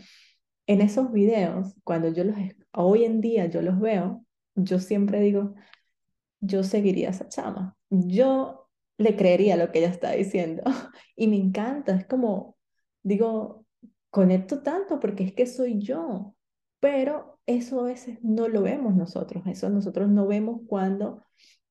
En 0.66 0.80
esos 0.80 1.12
videos, 1.12 1.74
cuando 1.84 2.08
yo 2.12 2.24
los, 2.24 2.36
hoy 2.72 3.04
en 3.04 3.20
día 3.20 3.46
yo 3.46 3.62
los 3.62 3.78
veo, 3.80 4.24
yo 4.54 4.80
siempre 4.80 5.20
digo, 5.20 5.54
yo 6.40 6.62
seguiría 6.62 7.08
a 7.08 7.10
esa 7.12 7.28
chama. 7.28 7.76
Yo 7.90 8.68
le 8.98 9.16
creería 9.16 9.56
lo 9.56 9.70
que 9.72 9.80
ella 9.80 9.90
está 9.90 10.12
diciendo. 10.12 10.62
Y 11.18 11.28
me 11.28 11.36
encanta, 11.36 11.94
es 11.94 12.06
como, 12.06 12.56
digo, 13.02 13.64
conecto 14.10 14.62
tanto 14.62 15.00
porque 15.00 15.24
es 15.24 15.32
que 15.32 15.46
soy 15.46 15.80
yo. 15.80 16.34
Pero 16.80 17.38
eso 17.46 17.80
a 17.80 17.84
veces 17.84 18.18
no 18.22 18.48
lo 18.48 18.62
vemos 18.62 18.94
nosotros, 18.94 19.44
eso 19.46 19.70
nosotros 19.70 20.08
no 20.10 20.26
vemos 20.26 20.60
cuando 20.66 21.22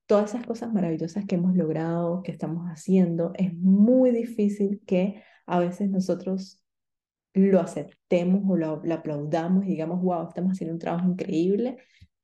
todas 0.08 0.32
esas 0.34 0.46
cosas 0.46 0.74
maravillosas 0.74 1.26
que 1.26 1.36
hemos 1.36 1.56
logrado, 1.56 2.24
que 2.24 2.32
estamos 2.32 2.66
haciendo, 2.68 3.32
es 3.36 3.54
muy 3.56 4.12
difícil 4.12 4.82
que 4.86 5.24
a 5.46 5.60
veces 5.60 5.90
nosotros 5.90 6.62
lo 7.34 7.60
aceptemos 7.60 8.44
o 8.48 8.56
lo, 8.56 8.82
lo 8.84 8.94
aplaudamos 8.94 9.66
y 9.66 9.70
digamos, 9.70 10.02
wow, 10.02 10.28
estamos 10.30 10.54
haciendo 10.54 10.74
un 10.74 10.80
trabajo 10.80 11.08
increíble, 11.10 11.78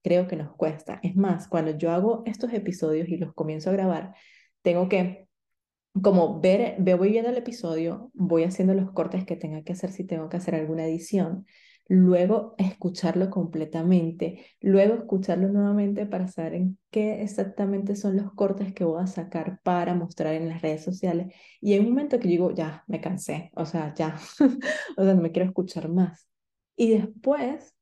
creo 0.03 0.27
que 0.27 0.35
nos 0.35 0.55
cuesta. 0.55 0.99
Es 1.03 1.15
más, 1.15 1.47
cuando 1.47 1.71
yo 1.77 1.91
hago 1.91 2.23
estos 2.25 2.53
episodios 2.53 3.07
y 3.09 3.17
los 3.17 3.33
comienzo 3.33 3.69
a 3.69 3.73
grabar, 3.73 4.15
tengo 4.61 4.89
que 4.89 5.27
como 6.01 6.39
ver, 6.39 6.77
voy 6.79 7.11
viendo 7.11 7.29
el 7.29 7.37
episodio, 7.37 8.11
voy 8.13 8.43
haciendo 8.43 8.73
los 8.73 8.91
cortes 8.91 9.25
que 9.25 9.35
tenga 9.35 9.63
que 9.63 9.73
hacer 9.73 9.91
si 9.91 10.05
tengo 10.05 10.29
que 10.29 10.37
hacer 10.37 10.55
alguna 10.55 10.85
edición, 10.85 11.45
luego 11.87 12.55
escucharlo 12.57 13.29
completamente, 13.29 14.45
luego 14.61 14.93
escucharlo 14.95 15.49
nuevamente 15.49 16.05
para 16.05 16.27
saber 16.29 16.61
qué 16.91 17.21
exactamente 17.21 17.95
son 17.97 18.15
los 18.15 18.31
cortes 18.33 18.73
que 18.73 18.85
voy 18.85 19.03
a 19.03 19.07
sacar 19.07 19.59
para 19.63 19.93
mostrar 19.93 20.33
en 20.35 20.47
las 20.47 20.61
redes 20.61 20.83
sociales. 20.83 21.33
Y 21.59 21.73
hay 21.73 21.79
un 21.79 21.89
momento 21.89 22.19
que 22.19 22.29
digo, 22.29 22.51
ya, 22.53 22.85
me 22.87 23.01
cansé, 23.01 23.51
o 23.55 23.65
sea, 23.65 23.93
ya, 23.93 24.15
o 24.97 25.03
sea, 25.03 25.13
no 25.13 25.21
me 25.21 25.31
quiero 25.31 25.49
escuchar 25.49 25.89
más. 25.89 26.27
Y 26.77 26.91
después, 26.91 27.75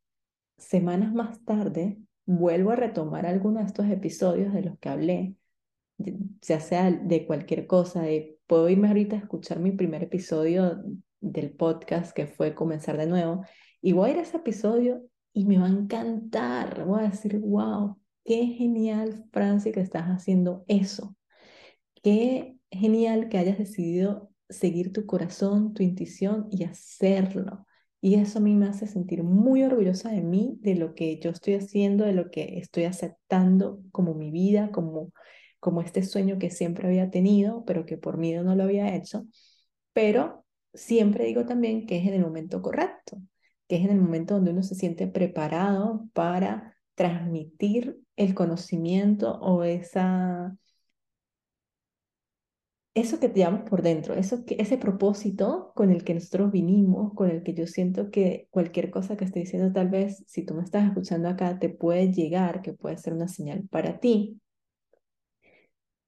semanas 0.58 1.14
más 1.14 1.44
tarde, 1.46 2.00
vuelvo 2.30 2.70
a 2.70 2.76
retomar 2.76 3.26
algunos 3.26 3.64
de 3.64 3.68
estos 3.68 3.88
episodios 3.88 4.54
de 4.54 4.62
los 4.62 4.78
que 4.78 4.90
hablé, 4.90 5.36
ya 6.42 6.60
sea 6.60 6.92
de 6.92 7.26
cualquier 7.26 7.66
cosa, 7.66 8.04
puedo 8.46 8.70
irme 8.70 8.88
ahorita 8.88 9.16
a 9.16 9.20
escuchar 9.20 9.60
mi 9.60 9.72
primer 9.72 10.04
episodio 10.04 10.80
del 11.20 11.50
podcast 11.50 12.12
que 12.16 12.28
fue 12.28 12.54
comenzar 12.54 12.98
de 12.98 13.08
nuevo 13.08 13.44
y 13.82 13.94
voy 13.94 14.10
a 14.10 14.14
ir 14.14 14.20
a 14.20 14.22
ese 14.22 14.38
episodio 14.38 15.04
y 15.34 15.46
me 15.46 15.58
va 15.58 15.66
a 15.66 15.70
encantar, 15.70 16.86
voy 16.86 17.04
a 17.04 17.10
decir, 17.10 17.40
wow, 17.40 17.98
qué 18.24 18.46
genial 18.46 19.26
Francia 19.32 19.72
que 19.72 19.82
estás 19.82 20.04
haciendo 20.04 20.64
eso, 20.68 21.16
qué 22.04 22.58
genial 22.70 23.30
que 23.30 23.40
hayas 23.40 23.58
decidido 23.58 24.30
seguir 24.50 24.94
tu 24.94 25.08
corazón, 25.08 25.74
tu 25.74 25.82
intuición 25.82 26.48
y 26.52 26.64
hacerlo. 26.64 27.66
Y 28.01 28.15
eso 28.15 28.39
a 28.39 28.41
mí 28.41 28.56
me 28.56 28.68
hace 28.68 28.88
sentir 28.88 29.24
muy 29.24 29.63
orgullosa 29.63 30.10
de 30.10 30.22
mí, 30.22 30.58
de 30.62 30.75
lo 30.75 30.96
que 30.96 31.20
yo 31.20 31.32
estoy 31.32 31.56
haciendo, 31.56 32.06
de 32.06 32.13
lo 32.13 32.32
que 32.32 32.58
estoy 32.60 32.86
aceptando 32.86 33.82
como 33.91 34.13
mi 34.13 34.32
vida, 34.32 34.72
como, 34.72 35.12
como 35.60 35.82
este 35.82 36.03
sueño 36.03 36.39
que 36.39 36.50
siempre 36.50 36.88
había 36.88 37.10
tenido, 37.10 37.65
pero 37.65 37.86
que 37.86 37.98
por 37.98 38.18
miedo 38.18 38.44
no 38.44 38.56
lo 38.56 38.63
había 38.63 38.96
hecho. 38.96 39.25
Pero 39.91 40.46
siempre 40.74 41.25
digo 41.25 41.46
también 41.46 41.86
que 41.86 41.98
es 41.98 42.08
en 42.08 42.13
el 42.13 42.22
momento 42.22 42.62
correcto, 42.62 43.18
que 43.68 43.75
es 43.77 43.84
en 43.84 43.91
el 43.91 44.00
momento 44.00 44.36
donde 44.36 44.51
uno 44.51 44.63
se 44.63 44.75
siente 44.75 45.08
preparado 45.08 46.08
para 46.13 46.77
transmitir 46.96 48.00
el 48.15 48.34
conocimiento 48.34 49.39
o 49.39 49.63
esa 49.63 50.56
eso 53.00 53.20
que 53.20 53.29
te 53.29 53.39
llevamos 53.39 53.70
por 53.70 53.82
dentro, 53.82 54.13
eso 54.15 54.46
que, 54.46 54.56
ese 54.60 54.77
propósito 54.77 55.72
con 55.75 55.91
el 55.91 56.03
que 56.03 56.13
nosotros 56.13 56.51
vinimos, 56.51 57.13
con 57.13 57.29
el 57.29 57.44
que 57.44 57.53
yo 57.53 57.68
siento 57.68 58.12
que 58.12 58.48
cualquier 58.51 58.91
cosa 58.91 59.18
que 59.18 59.25
esté 59.25 59.39
diciendo, 59.39 59.72
tal 59.74 59.89
vez 59.89 60.24
si 60.27 60.46
tú 60.46 60.53
me 60.56 60.63
estás 60.63 60.88
escuchando 60.88 61.29
acá, 61.29 61.60
te 61.60 61.70
puede 61.70 62.12
llegar, 62.13 62.62
que 62.62 62.74
puede 62.74 62.98
ser 62.98 63.13
una 63.13 63.27
señal 63.27 63.68
para 63.70 64.00
ti. 64.00 64.39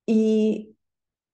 Y, 0.05 0.75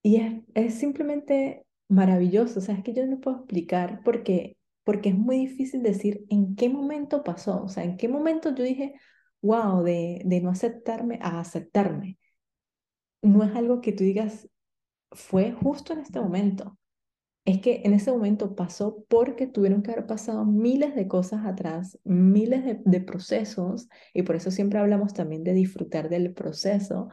y 0.04 0.18
es, 0.18 0.44
es 0.56 0.76
simplemente 0.76 1.66
maravilloso, 1.90 2.60
o 2.60 2.62
sea, 2.64 2.76
es 2.76 2.84
que 2.84 2.94
yo 2.94 3.06
no 3.08 3.20
puedo 3.20 3.38
explicar 3.38 4.02
porque 4.06 4.58
porque 4.84 5.10
es 5.10 5.18
muy 5.18 5.38
difícil 5.40 5.84
decir 5.84 6.26
en 6.30 6.56
qué 6.56 6.70
momento 6.70 7.22
pasó, 7.24 7.62
o 7.64 7.68
sea, 7.70 7.84
en 7.84 7.98
qué 7.98 8.08
momento 8.08 8.56
yo 8.56 8.64
dije, 8.64 8.96
wow, 9.42 9.84
de, 9.84 10.22
de 10.26 10.40
no 10.42 10.50
aceptarme 10.50 11.20
a 11.22 11.42
aceptarme. 11.42 12.18
No 13.22 13.44
es 13.44 13.56
algo 13.56 13.82
que 13.82 13.92
tú 13.92 14.04
digas, 14.04 14.48
fue 15.12 15.52
justo 15.52 15.94
en 15.94 16.00
este 16.00 16.20
momento. 16.20 16.78
Es 17.46 17.62
que 17.62 17.82
en 17.86 17.94
ese 17.94 18.12
momento 18.12 18.56
pasó 18.56 19.06
porque 19.08 19.48
tuvieron 19.48 19.82
que 19.82 19.92
haber 19.92 20.06
pasado 20.06 20.46
miles 20.46 20.96
de 20.96 21.08
cosas 21.08 21.46
atrás, 21.46 21.98
miles 22.04 22.66
de, 22.66 22.82
de 22.84 23.02
procesos, 23.02 23.88
y 24.14 24.24
por 24.24 24.36
eso 24.36 24.52
siempre 24.52 24.80
hablamos 24.80 25.14
también 25.14 25.44
de 25.44 25.54
disfrutar 25.54 26.10
del 26.10 26.34
proceso 26.34 27.08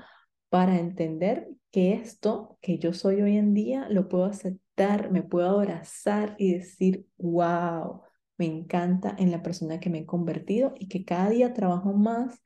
para 0.48 0.78
entender 0.78 1.48
que 1.70 1.94
esto 1.94 2.58
que 2.60 2.78
yo 2.78 2.92
soy 2.92 3.22
hoy 3.22 3.36
en 3.36 3.54
día 3.54 3.88
lo 3.88 4.08
puedo 4.08 4.24
aceptar, 4.24 5.10
me 5.10 5.22
puedo 5.22 5.50
abrazar 5.50 6.36
y 6.38 6.54
decir, 6.54 7.06
wow, 7.16 8.02
me 8.38 8.46
encanta 8.46 9.14
en 9.18 9.30
la 9.30 9.42
persona 9.42 9.80
que 9.80 9.90
me 9.90 9.98
he 9.98 10.06
convertido 10.06 10.74
y 10.78 10.88
que 10.88 11.04
cada 11.04 11.30
día 11.30 11.52
trabajo 11.52 11.92
más 11.92 12.40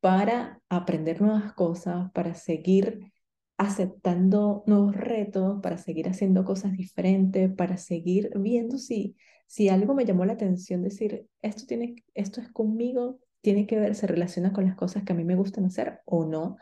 para 0.00 0.60
aprender 0.68 1.20
nuevas 1.20 1.52
cosas, 1.54 2.10
para 2.12 2.34
seguir 2.34 3.12
aceptando 3.58 4.62
nuevos 4.66 4.96
retos, 4.96 5.60
para 5.62 5.78
seguir 5.78 6.08
haciendo 6.08 6.44
cosas 6.44 6.72
diferentes, 6.72 7.52
para 7.54 7.76
seguir 7.76 8.30
viendo 8.36 8.78
si, 8.78 9.16
si 9.46 9.68
algo 9.68 9.94
me 9.94 10.04
llamó 10.06 10.24
la 10.24 10.34
atención, 10.34 10.82
decir, 10.82 11.26
esto, 11.42 11.66
tiene, 11.66 11.96
esto 12.14 12.40
es 12.40 12.50
conmigo, 12.50 13.18
tiene 13.40 13.66
que 13.66 13.78
ver, 13.78 13.94
se 13.94 14.06
relaciona 14.06 14.52
con 14.52 14.64
las 14.64 14.76
cosas 14.76 15.04
que 15.04 15.12
a 15.12 15.16
mí 15.16 15.24
me 15.24 15.36
gustan 15.36 15.64
hacer 15.66 16.00
o 16.06 16.24
no. 16.24 16.56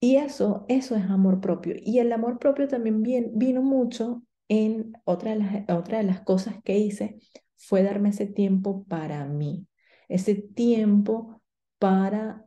Y 0.00 0.16
eso, 0.16 0.64
eso 0.68 0.96
es 0.96 1.04
amor 1.04 1.40
propio. 1.40 1.74
Y 1.78 1.98
el 1.98 2.12
amor 2.12 2.38
propio 2.38 2.68
también 2.68 3.02
vino 3.02 3.62
mucho 3.62 4.22
en 4.48 4.92
otra 5.04 5.32
de, 5.32 5.36
las, 5.38 5.70
otra 5.70 5.98
de 5.98 6.04
las 6.04 6.22
cosas 6.22 6.56
que 6.64 6.78
hice, 6.78 7.18
fue 7.56 7.82
darme 7.82 8.10
ese 8.10 8.26
tiempo 8.26 8.84
para 8.84 9.24
mí, 9.26 9.66
ese 10.08 10.34
tiempo 10.34 11.42
para, 11.78 12.46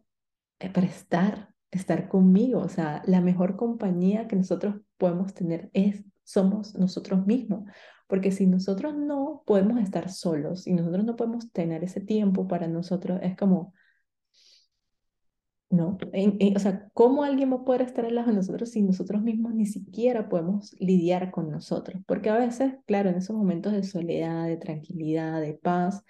eh, 0.60 0.69
para 0.69 0.88
estar, 0.88 1.50
estar 1.71 2.07
conmigo. 2.07 2.59
O 2.59 2.69
sea, 2.69 3.01
la 3.05 3.21
mejor 3.21 3.55
compañía 3.55 4.27
que 4.27 4.35
nosotros 4.35 4.75
podemos 4.97 5.33
tener 5.33 5.69
es, 5.73 6.03
somos 6.23 6.75
nosotros 6.75 7.25
mismos. 7.25 7.65
Porque 8.07 8.31
si 8.31 8.45
nosotros 8.45 8.95
no 8.95 9.43
podemos 9.45 9.81
estar 9.81 10.09
solos 10.09 10.67
y 10.67 10.73
nosotros 10.73 11.05
no 11.05 11.15
podemos 11.15 11.51
tener 11.51 11.83
ese 11.83 12.01
tiempo 12.01 12.47
para 12.47 12.67
nosotros, 12.67 13.19
es 13.23 13.37
como, 13.37 13.73
¿no? 15.69 15.97
o 16.55 16.59
sea, 16.59 16.89
¿cómo 16.93 17.23
alguien 17.23 17.51
va 17.53 17.57
a 17.57 17.63
poder 17.63 17.83
estar 17.83 18.05
al 18.05 18.15
lado 18.15 18.27
de 18.27 18.35
nosotros 18.35 18.71
si 18.71 18.81
nosotros 18.81 19.21
mismos 19.21 19.53
ni 19.53 19.65
siquiera 19.65 20.27
podemos 20.27 20.75
lidiar 20.77 21.31
con 21.31 21.49
nosotros? 21.49 22.01
Porque 22.05 22.29
a 22.29 22.37
veces, 22.37 22.73
claro, 22.85 23.09
en 23.09 23.15
esos 23.15 23.35
momentos 23.35 23.71
de 23.71 23.83
soledad, 23.83 24.45
de 24.47 24.57
tranquilidad, 24.57 25.39
de 25.39 25.53
paz, 25.53 26.03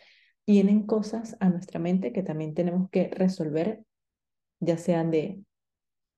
vienen 0.48 0.88
cosas 0.88 1.38
a 1.40 1.50
nuestra 1.50 1.80
mente 1.80 2.12
que 2.14 2.24
también 2.24 2.56
tenemos 2.56 2.90
que 2.90 3.10
resolver, 3.10 3.84
ya 4.60 4.78
sean 4.78 5.12
de 5.12 5.44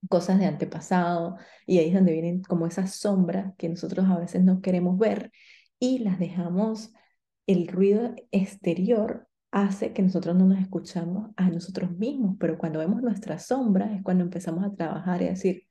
cosas 0.08 0.38
de 0.38 0.46
antepasado, 0.46 1.36
y 1.66 1.78
ahí 1.78 1.88
es 1.88 1.94
donde 1.94 2.12
vienen 2.12 2.42
como 2.42 2.66
esas 2.66 2.94
sombras 2.96 3.54
que 3.56 3.68
nosotros 3.68 4.06
a 4.08 4.18
veces 4.18 4.44
no 4.44 4.60
queremos 4.60 4.98
ver 4.98 5.30
y 5.78 5.98
las 5.98 6.18
dejamos, 6.18 6.92
el 7.46 7.68
ruido 7.68 8.14
exterior 8.30 9.28
hace 9.50 9.92
que 9.92 10.02
nosotros 10.02 10.34
no 10.34 10.46
nos 10.46 10.58
escuchamos 10.58 11.30
a 11.36 11.48
nosotros 11.48 11.92
mismos, 11.92 12.36
pero 12.40 12.58
cuando 12.58 12.80
vemos 12.80 13.02
nuestra 13.02 13.38
sombra 13.38 13.94
es 13.94 14.02
cuando 14.02 14.24
empezamos 14.24 14.64
a 14.64 14.74
trabajar 14.74 15.22
y 15.22 15.26
a 15.26 15.30
decir, 15.30 15.64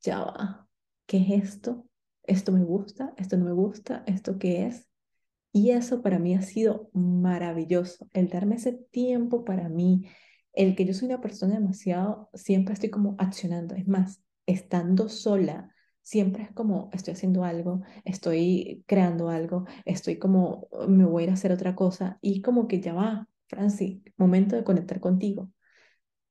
ya 0.00 0.20
va, 0.20 0.68
¿qué 1.06 1.18
es 1.18 1.44
esto? 1.44 1.86
¿Esto 2.24 2.52
me 2.52 2.64
gusta? 2.64 3.12
¿Esto 3.16 3.36
no 3.36 3.44
me 3.44 3.52
gusta? 3.52 4.02
¿Esto 4.06 4.38
qué 4.38 4.66
es? 4.66 4.88
Y 5.52 5.70
eso 5.70 6.02
para 6.02 6.18
mí 6.18 6.34
ha 6.34 6.42
sido 6.42 6.90
maravilloso, 6.92 8.08
el 8.12 8.28
darme 8.28 8.56
ese 8.56 8.72
tiempo 8.72 9.44
para 9.44 9.68
mí, 9.68 10.08
el 10.54 10.76
que 10.76 10.84
yo 10.84 10.94
soy 10.94 11.08
una 11.08 11.20
persona 11.20 11.54
demasiado, 11.54 12.30
siempre 12.34 12.74
estoy 12.74 12.90
como 12.90 13.16
accionando, 13.18 13.74
es 13.74 13.86
más, 13.88 14.22
estando 14.46 15.08
sola, 15.08 15.70
siempre 16.02 16.44
es 16.44 16.52
como 16.52 16.90
estoy 16.92 17.14
haciendo 17.14 17.44
algo, 17.44 17.82
estoy 18.04 18.84
creando 18.86 19.30
algo, 19.30 19.66
estoy 19.84 20.18
como 20.18 20.68
me 20.86 21.04
voy 21.04 21.22
a 21.22 21.24
ir 21.24 21.30
a 21.30 21.34
hacer 21.34 21.50
otra 21.50 21.74
cosa 21.74 22.18
y 22.20 22.42
como 22.42 22.68
que 22.68 22.80
ya 22.80 22.92
va, 22.92 23.28
Franci, 23.48 24.02
momento 24.16 24.54
de 24.54 24.64
conectar 24.64 25.00
contigo. 25.00 25.50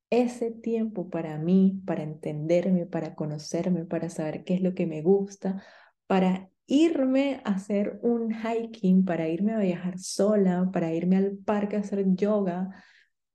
Ese 0.10 0.52
tiempo 0.52 1.10
para 1.10 1.40
mí, 1.40 1.82
para 1.86 2.04
entenderme, 2.04 2.86
para 2.86 3.16
conocerme, 3.16 3.86
para 3.86 4.10
saber 4.10 4.44
qué 4.44 4.54
es 4.54 4.62
lo 4.62 4.76
que 4.76 4.86
me 4.86 5.02
gusta, 5.02 5.64
para 6.06 6.52
irme 6.68 7.42
a 7.44 7.56
hacer 7.56 8.00
un 8.04 8.32
hiking, 8.32 9.06
para 9.06 9.28
irme 9.28 9.54
a 9.54 9.60
viajar 9.60 9.98
sola, 9.98 10.70
para 10.72 10.94
irme 10.94 11.18
al 11.18 11.38
parque 11.38 11.78
a 11.78 11.80
hacer 11.80 12.06
yoga, 12.16 12.70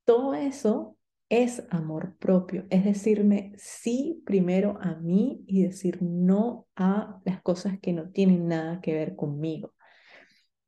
todo 0.09 0.33
eso 0.33 0.97
es 1.29 1.67
amor 1.69 2.17
propio, 2.17 2.65
es 2.71 2.83
decirme 2.83 3.53
sí 3.59 4.23
primero 4.25 4.79
a 4.81 4.95
mí 4.95 5.45
y 5.47 5.65
decir 5.65 5.99
no 6.01 6.67
a 6.77 7.21
las 7.27 7.43
cosas 7.43 7.79
que 7.79 7.93
no 7.93 8.09
tienen 8.09 8.49
nada 8.49 8.81
que 8.81 8.95
ver 8.95 9.17
conmigo. 9.17 9.75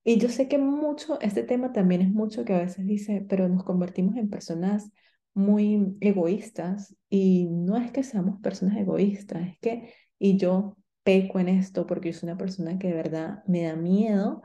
Y 0.04 0.18
yo 0.18 0.28
sé 0.28 0.46
que 0.46 0.58
mucho, 0.58 1.18
este 1.22 1.42
tema 1.42 1.72
también 1.72 2.02
es 2.02 2.10
mucho 2.10 2.44
que 2.44 2.52
a 2.52 2.58
veces 2.58 2.84
dice, 2.84 3.24
pero 3.30 3.48
nos 3.48 3.64
convertimos 3.64 4.14
en 4.18 4.28
personas 4.28 4.90
muy 5.32 5.96
egoístas 6.02 6.94
y 7.08 7.46
no 7.46 7.78
es 7.78 7.92
que 7.92 8.02
seamos 8.02 8.42
personas 8.42 8.76
egoístas, 8.76 9.48
es 9.48 9.58
que, 9.58 9.94
y 10.18 10.36
yo 10.36 10.76
peco 11.02 11.40
en 11.40 11.48
esto 11.48 11.86
porque 11.86 12.12
yo 12.12 12.18
soy 12.18 12.28
una 12.28 12.36
persona 12.36 12.78
que 12.78 12.88
de 12.88 12.94
verdad 12.94 13.42
me 13.46 13.62
da 13.62 13.74
miedo 13.74 14.42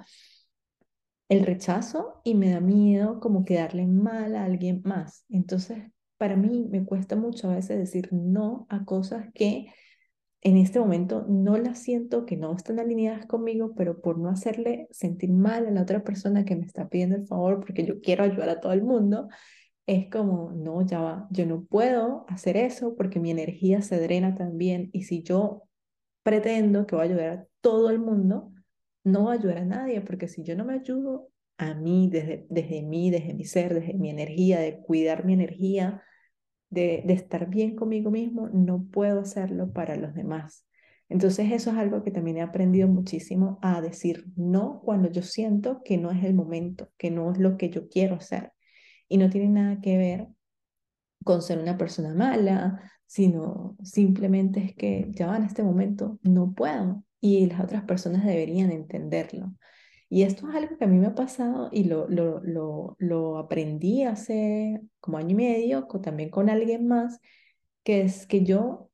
el 1.30 1.46
rechazo 1.46 2.22
y 2.24 2.36
me 2.36 2.52
da 2.52 2.60
miedo 2.60 3.20
como 3.20 3.46
quedarle 3.46 3.88
mal 3.88 4.36
a 4.36 4.46
alguien 4.46 4.82
más. 4.86 5.26
Entonces, 5.30 5.80
para 6.18 6.36
mí 6.36 6.68
me 6.70 6.86
cuesta 6.86 7.16
mucho 7.16 7.50
a 7.50 7.56
veces 7.56 7.78
decir 7.78 8.10
no 8.12 8.68
a 8.70 8.86
cosas 8.86 9.28
que 9.34 9.68
en 10.42 10.58
este 10.58 10.80
momento 10.80 11.26
no 11.28 11.58
las 11.58 11.80
siento, 11.80 12.26
que 12.28 12.38
no 12.38 12.54
están 12.56 12.80
alineadas 12.80 13.26
conmigo, 13.26 13.74
pero 13.76 14.00
por 14.02 14.20
no 14.20 14.30
hacerle 14.30 14.88
sentir 14.92 15.32
mal 15.32 15.66
a 15.66 15.72
la 15.72 15.82
otra 15.82 16.04
persona 16.04 16.46
que 16.46 16.56
me 16.56 16.66
está 16.66 16.88
pidiendo 16.88 17.16
el 17.16 17.26
favor, 17.26 17.60
porque 17.60 17.84
yo 17.84 18.00
quiero 18.00 18.24
ayudar 18.24 18.50
a 18.50 18.60
todo 18.60 18.72
el 18.72 18.84
mundo, 18.84 19.28
es 19.88 20.08
como, 20.12 20.52
no, 20.52 20.86
ya 20.86 21.02
va, 21.02 21.28
yo 21.32 21.48
no 21.48 21.64
puedo 21.64 22.26
hacer 22.28 22.58
eso 22.58 22.96
porque 22.96 23.20
mi 23.20 23.32
energía 23.32 23.82
se 23.82 24.00
drena 24.00 24.36
también 24.36 24.90
y 24.94 25.04
si 25.04 25.24
yo 25.24 25.64
pretendo 26.24 26.86
que 26.86 26.96
voy 26.96 27.06
a 27.08 27.10
ayudar 27.10 27.30
a 27.30 27.48
todo 27.62 27.90
el 27.90 28.00
mundo, 28.00 28.52
no 29.06 29.22
voy 29.22 29.38
a 29.38 29.58
a 29.60 29.66
nadie, 29.66 30.02
porque 30.02 30.28
si 30.28 30.44
yo 30.44 30.58
no 30.58 30.66
me 30.66 30.74
ayudo 30.74 31.30
a 31.58 31.74
mí, 31.74 32.10
desde, 32.12 32.48
desde 32.50 32.82
mí, 32.82 33.12
desde 33.12 33.34
mi 33.34 33.46
ser, 33.46 33.74
desde 33.74 33.94
mi 33.94 34.10
energía, 34.10 34.60
de 34.60 34.82
cuidar 34.82 35.24
mi 35.24 35.34
energía, 35.34 36.04
de, 36.70 37.04
de 37.06 37.14
estar 37.14 37.50
bien 37.50 37.76
conmigo 37.76 38.12
mismo, 38.12 38.50
no 38.50 38.86
puedo 38.92 39.22
hacerlo 39.22 39.72
para 39.72 39.96
los 39.96 40.14
demás. 40.16 40.68
Entonces 41.08 41.52
eso 41.52 41.70
es 41.70 41.78
algo 41.78 42.04
que 42.04 42.12
también 42.12 42.38
he 42.38 42.42
aprendido 42.42 42.88
muchísimo 42.88 43.60
a 43.62 43.80
decir 43.80 44.26
no 44.36 44.82
cuando 44.84 45.10
yo 45.10 45.22
siento 45.22 45.82
que 45.84 45.98
no 45.98 46.12
es 46.12 46.24
el 46.24 46.34
momento, 46.34 46.90
que 46.98 47.12
no 47.12 47.32
es 47.32 47.38
lo 47.38 47.58
que 47.58 47.70
yo 47.70 47.88
quiero 47.88 48.16
hacer. 48.16 48.52
Y 49.08 49.18
no 49.18 49.30
tiene 49.30 49.50
nada 49.50 49.82
que 49.82 49.98
ver 49.98 50.28
con 51.24 51.42
ser 51.44 51.60
una 51.60 51.78
persona 51.78 52.14
mala, 52.16 52.82
sino 53.06 53.78
simplemente 53.84 54.64
es 54.64 54.76
que 54.76 55.08
ya 55.12 55.38
en 55.38 55.44
este 55.44 55.64
momento 55.64 56.20
no 56.24 56.54
puedo 56.54 57.05
y 57.26 57.48
las 57.48 57.60
otras 57.62 57.84
personas 57.86 58.24
deberían 58.24 58.72
entenderlo. 58.72 59.54
Y 60.10 60.24
esto 60.24 60.48
es 60.50 60.56
algo 60.56 60.78
que 60.78 60.86
a 60.86 60.88
mí 60.88 60.98
me 61.00 61.08
ha 61.08 61.16
pasado 61.16 61.70
y 61.72 61.86
lo, 61.86 62.08
lo, 62.08 62.40
lo, 62.44 62.96
lo 63.00 63.38
aprendí 63.40 64.04
hace 64.04 64.82
como 65.00 65.18
año 65.18 65.32
y 65.32 65.36
medio, 65.36 65.88
también 66.04 66.30
con 66.30 66.50
alguien 66.50 66.88
más, 66.88 67.20
que 67.84 68.02
es 68.02 68.28
que 68.28 68.44
yo, 68.44 68.92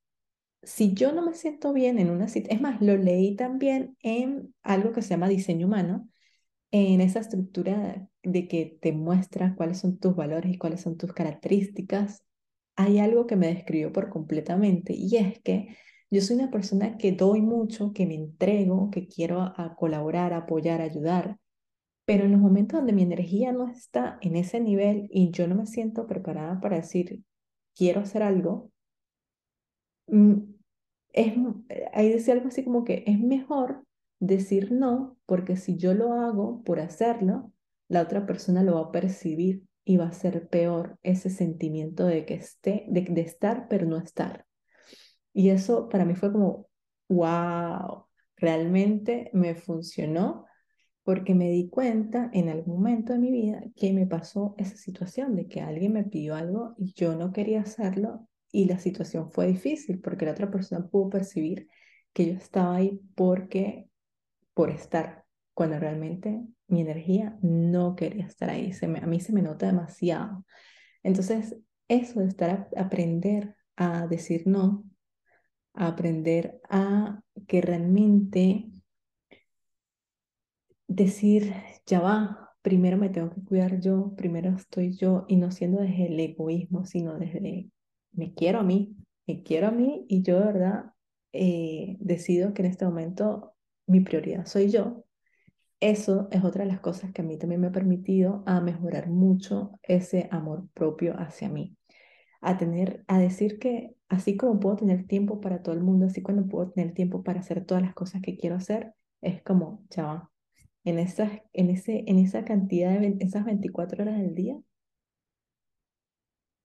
si 0.63 0.93
yo 0.93 1.11
no 1.11 1.23
me 1.23 1.33
siento 1.33 1.73
bien 1.73 1.99
en 1.99 2.09
una 2.09 2.29
cita, 2.29 2.53
es 2.53 2.61
más, 2.61 2.81
lo 2.81 2.97
leí 2.97 3.35
también 3.35 3.97
en 4.01 4.55
algo 4.63 4.93
que 4.93 5.01
se 5.01 5.09
llama 5.09 5.27
diseño 5.29 5.67
humano, 5.67 6.09
en 6.71 7.01
esa 7.01 7.19
estructura 7.19 8.07
de 8.23 8.47
que 8.47 8.77
te 8.81 8.93
muestra 8.93 9.55
cuáles 9.55 9.79
son 9.79 9.97
tus 9.99 10.15
valores 10.15 10.53
y 10.53 10.57
cuáles 10.57 10.81
son 10.81 10.97
tus 10.97 11.13
características, 11.13 12.23
hay 12.77 12.99
algo 12.99 13.27
que 13.27 13.35
me 13.35 13.47
describió 13.47 13.91
por 13.91 14.09
completamente 14.09 14.93
y 14.93 15.17
es 15.17 15.41
que 15.41 15.75
yo 16.11 16.21
soy 16.21 16.35
una 16.35 16.51
persona 16.51 16.97
que 16.97 17.13
doy 17.13 17.41
mucho, 17.41 17.93
que 17.93 18.05
me 18.05 18.15
entrego, 18.15 18.91
que 18.91 19.07
quiero 19.07 19.53
colaborar, 19.77 20.33
apoyar, 20.33 20.81
ayudar, 20.81 21.37
pero 22.05 22.25
en 22.25 22.33
los 22.33 22.41
momentos 22.41 22.79
donde 22.79 22.91
mi 22.93 23.03
energía 23.03 23.53
no 23.53 23.69
está 23.69 24.19
en 24.21 24.35
ese 24.35 24.59
nivel 24.59 25.07
y 25.09 25.31
yo 25.31 25.47
no 25.47 25.55
me 25.55 25.65
siento 25.65 26.07
preparada 26.07 26.59
para 26.59 26.75
decir, 26.77 27.23
quiero 27.75 28.01
hacer 28.01 28.23
algo, 28.23 28.71
mm, 30.07 30.33
es, 31.13 31.33
ahí 31.93 32.09
decía 32.09 32.33
algo 32.33 32.49
así 32.49 32.63
como 32.63 32.83
que 32.83 33.03
es 33.07 33.19
mejor 33.19 33.85
decir 34.19 34.71
no, 34.71 35.17
porque 35.25 35.55
si 35.55 35.77
yo 35.77 35.93
lo 35.93 36.13
hago 36.13 36.61
por 36.63 36.81
hacerlo, 36.81 37.53
la 37.87 38.01
otra 38.01 38.25
persona 38.25 38.63
lo 38.63 38.75
va 38.75 38.81
a 38.81 38.91
percibir 38.91 39.63
y 39.85 39.97
va 39.97 40.07
a 40.07 40.11
ser 40.11 40.49
peor 40.49 40.99
ese 41.03 41.29
sentimiento 41.29 42.05
de 42.05 42.25
que 42.25 42.35
esté, 42.35 42.85
de 42.87 43.21
estar 43.21 43.67
pero 43.69 43.85
no 43.85 43.97
estar. 43.97 44.45
Y 45.33 45.49
eso 45.49 45.89
para 45.89 46.05
mí 46.05 46.15
fue 46.15 46.31
como, 46.31 46.67
wow, 47.09 48.05
realmente 48.37 49.29
me 49.33 49.55
funcionó 49.55 50.45
porque 51.03 51.33
me 51.35 51.49
di 51.49 51.69
cuenta 51.69 52.29
en 52.33 52.49
algún 52.49 52.75
momento 52.75 53.13
de 53.13 53.19
mi 53.19 53.31
vida 53.31 53.63
que 53.75 53.93
me 53.93 54.05
pasó 54.05 54.55
esa 54.57 54.75
situación 54.75 55.35
de 55.35 55.47
que 55.47 55.61
alguien 55.61 55.93
me 55.93 56.03
pidió 56.03 56.35
algo 56.35 56.75
y 56.77 56.93
yo 56.93 57.15
no 57.15 57.31
quería 57.31 57.61
hacerlo 57.61 58.27
y 58.51 58.65
la 58.65 58.79
situación 58.79 59.31
fue 59.31 59.47
difícil 59.47 59.99
porque 59.99 60.25
la 60.25 60.31
otra 60.31 60.51
persona 60.51 60.87
pudo 60.87 61.09
percibir 61.09 61.67
que 62.13 62.27
yo 62.27 62.33
estaba 62.33 62.75
ahí 62.75 62.99
porque 63.15 63.89
por 64.53 64.69
estar, 64.69 65.25
cuando 65.53 65.79
realmente 65.79 66.41
mi 66.67 66.81
energía 66.81 67.37
no 67.41 67.95
quería 67.95 68.25
estar 68.25 68.49
ahí, 68.49 68.73
se 68.73 68.85
a 68.85 69.07
mí 69.07 69.19
se 69.19 69.33
me 69.33 69.41
nota 69.41 69.67
demasiado. 69.67 70.45
Entonces, 71.03 71.57
eso 71.87 72.19
de 72.19 72.27
estar 72.27 72.69
a 72.75 72.81
aprender 72.81 73.55
a 73.75 74.07
decir 74.07 74.43
no, 74.45 74.83
a 75.73 75.87
aprender 75.87 76.61
a 76.69 77.21
que 77.47 77.61
realmente 77.61 78.69
decir, 80.87 81.53
ya 81.85 81.99
va, 82.01 82.51
primero 82.61 82.97
me 82.97 83.09
tengo 83.09 83.29
que 83.31 83.43
cuidar 83.43 83.79
yo, 83.79 84.13
primero 84.15 84.49
estoy 84.51 84.95
yo, 84.95 85.25
y 85.27 85.37
no 85.37 85.51
siendo 85.51 85.81
desde 85.81 86.07
el 86.07 86.19
egoísmo, 86.19 86.85
sino 86.85 87.17
desde 87.17 87.69
me 88.13 88.33
quiero 88.33 88.59
a 88.59 88.63
mí, 88.63 88.95
me 89.27 89.43
quiero 89.43 89.67
a 89.67 89.71
mí 89.71 90.05
y 90.09 90.21
yo 90.23 90.39
de 90.39 90.45
verdad 90.45 90.85
eh, 91.33 91.97
decido 91.99 92.53
que 92.53 92.63
en 92.63 92.69
este 92.69 92.85
momento 92.85 93.53
mi 93.87 94.01
prioridad 94.01 94.45
soy 94.45 94.69
yo. 94.69 95.05
Eso 95.79 96.27
es 96.31 96.43
otra 96.43 96.63
de 96.63 96.71
las 96.71 96.79
cosas 96.79 97.11
que 97.11 97.21
a 97.21 97.25
mí 97.25 97.37
también 97.37 97.61
me 97.61 97.67
ha 97.67 97.71
permitido 97.71 98.43
a 98.45 98.61
mejorar 98.61 99.09
mucho 99.09 99.79
ese 99.81 100.27
amor 100.31 100.67
propio 100.73 101.15
hacia 101.17 101.49
mí. 101.49 101.75
A 102.41 102.57
tener, 102.57 103.03
a 103.07 103.19
decir 103.19 103.59
que 103.59 103.95
así 104.09 104.35
como 104.37 104.59
puedo 104.59 104.77
tener 104.77 105.07
tiempo 105.07 105.41
para 105.41 105.61
todo 105.63 105.75
el 105.75 105.81
mundo, 105.81 106.07
así 106.07 106.21
cuando 106.21 106.47
puedo 106.47 106.71
tener 106.71 106.93
tiempo 106.93 107.23
para 107.23 107.39
hacer 107.39 107.65
todas 107.65 107.83
las 107.83 107.93
cosas 107.93 108.21
que 108.21 108.37
quiero 108.37 108.55
hacer, 108.55 108.93
es 109.21 109.41
como, 109.43 109.83
ya 109.89 110.03
va, 110.05 110.31
en, 110.83 110.99
esas, 110.99 111.31
en, 111.53 111.69
ese, 111.69 112.03
en 112.07 112.17
esa 112.19 112.43
cantidad 112.45 112.99
de 112.99 113.17
esas 113.19 113.45
24 113.45 114.03
horas 114.03 114.17
del 114.19 114.35
día, 114.35 114.57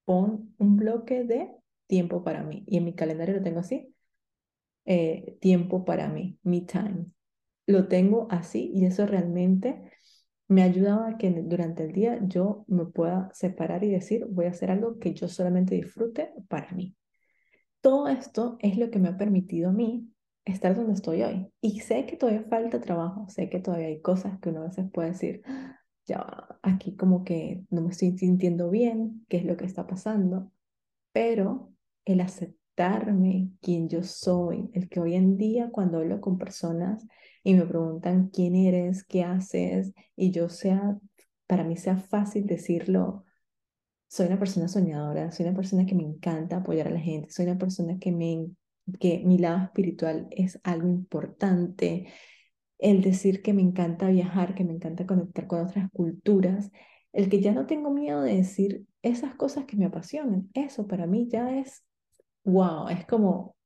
pon 0.05 0.55
un 0.59 0.77
bloque 0.77 1.25
de 1.25 1.51
tiempo 1.87 2.25
para 2.25 2.43
mí. 2.43 2.65
Y 2.67 2.79
en 2.79 2.85
mi 2.85 2.95
calendario 2.95 3.37
lo 3.37 3.43
tengo 3.43 3.61
así, 3.61 3.95
eh, 4.85 5.37
tiempo 5.41 5.85
para 5.85 6.09
mí, 6.09 6.39
me 6.43 6.63
time. 6.63 7.07
Lo 7.67 7.89
tengo 7.89 8.29
así 8.31 8.71
y 8.75 8.87
eso 8.87 9.07
realmente 9.07 9.93
me 10.49 10.63
ayudaba 10.63 11.09
a 11.09 11.19
que 11.19 11.31
durante 11.31 11.85
el 11.85 11.93
día 11.93 12.19
yo 12.23 12.65
me 12.69 12.87
pueda 12.87 13.31
separar 13.33 13.83
y 13.85 13.91
decir, 13.91 14.27
voy 14.29 14.47
a 14.47 14.51
hacer 14.51 14.71
algo 14.71 14.99
que 14.99 15.15
yo 15.15 15.29
solamente 15.29 15.75
disfrute 15.75 16.33
para 16.49 16.73
mí. 16.73 16.95
Todo 17.81 18.09
esto 18.09 18.57
es 18.61 18.79
lo 18.79 18.91
que 18.91 18.99
me 18.99 19.09
ha 19.09 19.17
permitido 19.17 19.71
a 19.71 19.73
mí 19.73 20.09
estar 20.45 20.75
donde 20.77 20.95
estoy 20.95 21.23
hoy. 21.23 21.49
Y 21.61 21.81
sé 21.81 22.07
que 22.07 22.17
todavía 22.17 22.45
falta 22.45 22.81
trabajo, 22.81 23.29
sé 23.29 23.51
que 23.51 23.61
todavía 23.61 23.89
hay 23.89 24.01
cosas 24.01 24.39
que 24.39 24.51
uno 24.51 24.63
a 24.63 24.69
veces 24.69 24.91
puede 24.93 25.11
decir, 25.11 25.43
ya 26.07 26.25
aquí 26.63 26.97
como 26.97 27.25
que 27.25 27.65
no 27.71 27.83
me 27.83 27.91
estoy 27.91 28.17
sintiendo 28.17 28.71
bien, 28.71 29.27
qué 29.29 29.39
es 29.39 29.45
lo 29.45 29.57
que 29.57 29.65
está 29.65 29.87
pasando, 29.87 30.53
pero 31.13 31.73
el 32.05 32.21
aceptarme 32.77 33.51
quien 33.63 33.89
yo 33.89 34.03
soy, 34.03 34.71
el 34.75 34.89
que 34.89 35.01
hoy 35.01 35.15
en 35.15 35.37
día 35.37 35.71
cuando 35.71 35.99
hablo 35.99 36.21
con 36.21 36.39
personas 36.39 37.07
y 37.43 37.55
me 37.55 37.65
preguntan 37.65 38.29
quién 38.29 38.55
eres, 38.55 39.05
qué 39.05 39.25
haces, 39.25 39.93
y 40.17 40.31
yo 40.31 40.49
sea, 40.49 40.99
para 41.47 41.65
mí 41.65 41.77
sea 41.77 41.97
fácil 41.97 42.47
decirlo, 42.47 43.25
soy 44.09 44.27
una 44.27 44.39
persona 44.39 44.69
soñadora, 44.69 45.33
soy 45.33 45.47
una 45.47 45.57
persona 45.57 45.87
que 45.87 45.95
me 45.95 46.03
encanta 46.05 46.59
apoyar 46.59 46.89
a 46.89 46.91
la 46.91 47.01
gente, 47.01 47.31
soy 47.31 47.47
una 47.47 47.59
persona 47.59 47.99
que 47.99 48.13
me 48.13 48.51
que 49.01 49.19
mi 49.25 49.37
lado 49.39 49.65
espiritual 49.65 50.29
es 50.31 50.61
algo 50.63 50.87
importante, 50.89 52.07
el 52.79 53.03
decir 53.03 53.43
que 53.43 53.53
me 53.53 53.63
encanta 53.63 54.09
viajar, 54.09 54.55
que 54.55 54.65
me 54.65 54.75
encanta 54.75 55.07
conectar 55.07 55.49
con 55.49 55.67
otras 55.67 55.91
culturas, 55.91 56.71
el 57.13 57.29
que 57.29 57.41
ya 57.41 57.53
no 57.53 57.67
tengo 57.67 57.91
miedo 57.91 58.23
de 58.23 58.37
decir 58.37 58.87
esas 59.03 59.35
cosas 59.35 59.65
que 59.65 59.77
me 59.77 59.87
apasionan, 59.87 60.51
eso 60.55 60.87
para 60.87 61.07
mí 61.07 61.27
ya 61.29 61.59
es, 61.59 61.86
wow, 62.47 62.89
es 62.89 63.05
como, 63.07 63.57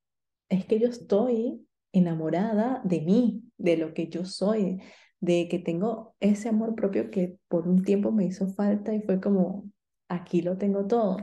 es 0.48 0.64
que 0.66 0.80
yo 0.80 0.88
estoy 0.88 1.66
enamorada 1.92 2.80
de 2.84 3.00
mí, 3.02 3.44
de 3.58 3.76
lo 3.76 3.94
que 3.94 4.08
yo 4.08 4.24
soy, 4.24 4.80
de 5.20 5.48
que 5.48 5.58
tengo 5.58 6.14
ese 6.20 6.48
amor 6.48 6.74
propio 6.74 7.10
que 7.10 7.36
por 7.48 7.68
un 7.68 7.82
tiempo 7.84 8.10
me 8.10 8.24
hizo 8.24 8.48
falta 8.48 8.94
y 8.94 9.02
fue 9.02 9.20
como, 9.20 9.70
aquí 10.08 10.42
lo 10.42 10.56
tengo 10.58 10.86
todo. 10.86 11.18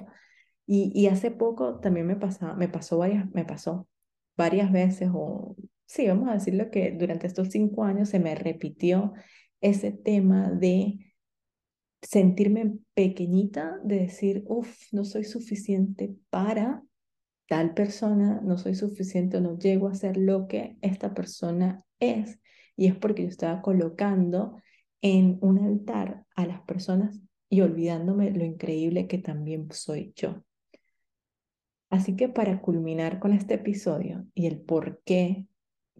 Y, 0.69 1.07
hace 1.07 1.31
poco 1.31 1.79
también 1.79 2.05
me, 2.07 2.17
pasaba, 2.17 2.53
me, 2.55 2.67
pasó 2.67 2.97
varias, 2.97 3.29
me 3.31 3.45
pasó 3.45 3.87
varias 4.35 4.71
veces, 4.71 5.09
o 5.13 5.55
sí, 5.85 6.07
vamos 6.07 6.29
a 6.29 6.33
decirlo 6.33 6.69
que 6.69 6.91
durante 6.91 7.25
estos 7.25 7.49
cinco 7.49 7.85
años 7.85 8.09
se 8.09 8.19
me 8.19 8.35
repitió 8.35 9.13
ese 9.61 9.91
tema 9.91 10.51
de 10.51 10.99
sentirme 12.01 12.77
pequeñita, 12.93 13.79
de 13.83 13.99
decir, 13.99 14.43
uff, 14.45 14.77
no 14.91 15.05
soy 15.05 15.23
suficiente 15.23 16.15
para 16.29 16.83
tal 17.47 17.73
persona, 17.73 18.41
no 18.43 18.57
soy 18.57 18.75
suficiente, 18.75 19.41
no 19.41 19.57
llego 19.57 19.87
a 19.87 19.95
ser 19.95 20.17
lo 20.17 20.47
que 20.47 20.77
esta 20.81 21.13
persona 21.13 21.83
es. 21.99 22.39
Y 22.75 22.87
es 22.87 22.95
porque 22.95 23.23
yo 23.23 23.29
estaba 23.29 23.61
colocando 23.61 24.57
en 25.01 25.37
un 25.41 25.59
altar 25.59 26.25
a 26.35 26.45
las 26.45 26.61
personas 26.61 27.19
y 27.49 27.61
olvidándome 27.61 28.31
lo 28.31 28.43
increíble 28.43 29.07
que 29.07 29.17
también 29.17 29.71
soy 29.71 30.13
yo. 30.15 30.43
Así 31.89 32.15
que 32.15 32.27
para 32.27 32.61
culminar 32.61 33.19
con 33.19 33.33
este 33.33 33.55
episodio 33.55 34.25
y 34.33 34.47
el 34.47 34.59
por 34.59 35.01
qué, 35.05 35.47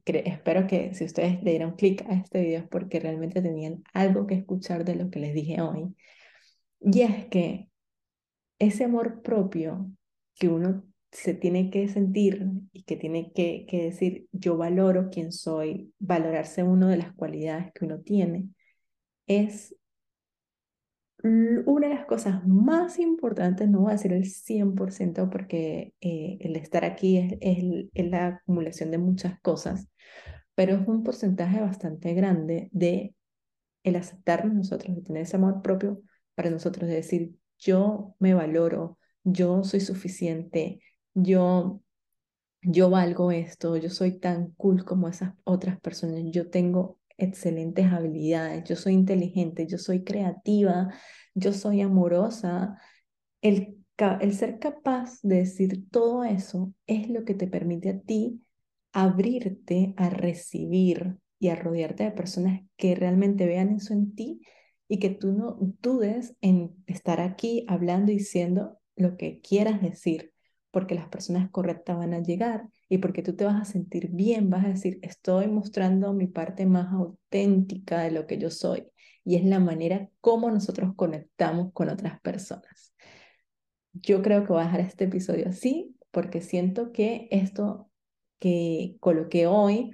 espero 0.05 0.67
que 0.67 0.93
si 0.93 1.05
ustedes 1.05 1.41
le 1.43 1.51
dieron 1.51 1.75
clic 1.75 2.05
a 2.09 2.13
este 2.13 2.41
video 2.41 2.59
es 2.61 2.67
porque 2.67 2.99
realmente 2.99 3.41
tenían 3.41 3.83
algo 3.93 4.27
que 4.27 4.35
escuchar 4.35 4.83
de 4.85 4.95
lo 4.95 5.09
que 5.09 5.19
les 5.19 5.33
dije 5.33 5.61
hoy. 5.61 5.95
Y 6.81 7.01
es 7.01 7.25
que 7.27 7.69
ese 8.59 8.83
amor 8.83 9.21
propio 9.21 9.89
que 10.35 10.49
uno 10.49 10.83
se 11.11 11.33
tiene 11.33 11.69
que 11.69 11.87
sentir 11.87 12.45
y 12.73 12.83
que 12.83 12.97
tiene 12.97 13.31
que, 13.33 13.65
que 13.67 13.83
decir, 13.83 14.27
yo 14.31 14.57
valoro 14.57 15.09
quién 15.09 15.31
soy, 15.31 15.93
valorarse 15.99 16.63
una 16.63 16.89
de 16.89 16.97
las 16.97 17.13
cualidades 17.13 17.71
que 17.73 17.85
uno 17.85 18.01
tiene, 18.01 18.49
es 19.27 19.75
una 21.23 21.87
de 21.87 21.95
las 21.95 22.05
cosas 22.05 22.45
más 22.47 22.99
importantes, 22.99 23.67
no 23.69 23.81
voy 23.81 23.89
a 23.89 23.93
decir 23.93 24.13
el 24.13 24.25
100% 24.25 25.29
porque 25.29 25.93
eh, 26.01 26.37
el 26.41 26.55
estar 26.55 26.85
aquí 26.85 27.17
es, 27.17 27.33
es, 27.93 28.09
la 28.09 28.27
acumulación 28.27 28.91
de 28.91 28.97
muchas 28.99 29.39
cosas, 29.41 29.87
pero 30.55 30.75
es 30.75 30.87
un 30.87 31.03
porcentaje 31.03 31.59
bastante 31.59 32.13
grande 32.13 32.69
de 32.71 33.15
el 33.83 33.95
aceptarnos 33.95 34.53
nosotros, 34.53 34.95
de 34.95 35.01
tener 35.01 35.23
ese 35.23 35.37
amor 35.37 35.61
propio 35.61 36.01
para 36.35 36.49
nosotros, 36.49 36.87
de 36.87 36.95
decir, 36.95 37.33
yo 37.57 38.15
me 38.19 38.33
valoro, 38.33 38.99
yo 39.23 39.63
soy 39.63 39.79
suficiente, 39.79 40.81
yo, 41.19 41.81
yo 42.61 42.89
valgo 42.89 43.31
esto, 43.31 43.75
yo 43.77 43.89
soy 43.89 44.19
tan 44.19 44.51
cool 44.51 44.85
como 44.85 45.07
esas 45.07 45.33
otras 45.43 45.79
personas, 45.81 46.21
yo 46.31 46.49
tengo 46.49 46.99
excelentes 47.17 47.87
habilidades, 47.87 48.63
yo 48.65 48.75
soy 48.75 48.93
inteligente, 48.93 49.65
yo 49.65 49.79
soy 49.79 50.03
creativa, 50.03 50.93
yo 51.33 51.53
soy 51.53 51.81
amorosa. 51.81 52.79
El, 53.41 53.83
ser 54.31 54.59
capaz 54.59 55.19
de 55.23 55.37
decir 55.37 55.89
todo 55.89 56.23
eso 56.23 56.71
es 56.85 57.09
lo 57.09 57.25
que 57.25 57.33
te 57.33 57.47
permite 57.47 57.89
a 57.89 57.99
ti 57.99 58.43
abrirte 58.93 59.95
a 59.97 60.09
recibir 60.11 61.17
y 61.39 61.49
a 61.49 61.55
rodearte 61.55 62.03
de 62.03 62.11
personas 62.11 62.61
que 62.77 62.93
realmente 62.93 63.47
vean 63.47 63.71
eso 63.71 63.93
en 63.93 64.13
ti 64.13 64.41
y 64.87 64.99
que 64.99 65.09
tú 65.09 65.33
no 65.33 65.57
dudes 65.81 66.35
en 66.41 66.75
estar 66.85 67.21
aquí 67.21 67.65
hablando 67.67 68.11
y 68.11 68.17
diciendo 68.17 68.77
lo 68.95 69.17
que 69.17 69.41
quieras 69.41 69.81
decir, 69.81 70.33
porque 70.71 70.95
las 70.95 71.09
personas 71.09 71.49
correctas 71.49 71.97
van 71.97 72.13
a 72.13 72.21
llegar 72.21 72.67
y 72.89 72.99
porque 72.99 73.23
tú 73.23 73.35
te 73.35 73.45
vas 73.45 73.61
a 73.61 73.65
sentir 73.65 74.09
bien, 74.11 74.49
vas 74.49 74.65
a 74.65 74.69
decir, 74.69 74.99
estoy 75.01 75.47
mostrando 75.47 76.13
mi 76.13 76.27
parte 76.27 76.65
más 76.65 76.91
auténtica 76.93 78.01
de 78.01 78.11
lo 78.11 78.27
que 78.27 78.37
yo 78.37 78.49
soy. 78.49 78.87
Y 79.23 79.35
es 79.35 79.43
la 79.43 79.59
manera 79.59 80.09
como 80.21 80.49
nosotros 80.51 80.93
conectamos 80.95 81.73
con 81.73 81.89
otras 81.89 82.21
personas. 82.21 82.93
Yo 83.93 84.21
creo 84.21 84.45
que 84.45 84.53
voy 84.53 84.61
a 84.61 84.65
dejar 84.65 84.81
este 84.81 85.05
episodio 85.05 85.49
así 85.49 85.95
porque 86.11 86.41
siento 86.41 86.91
que 86.91 87.27
esto 87.31 87.89
que 88.39 88.97
coloqué 88.99 89.47
hoy, 89.47 89.91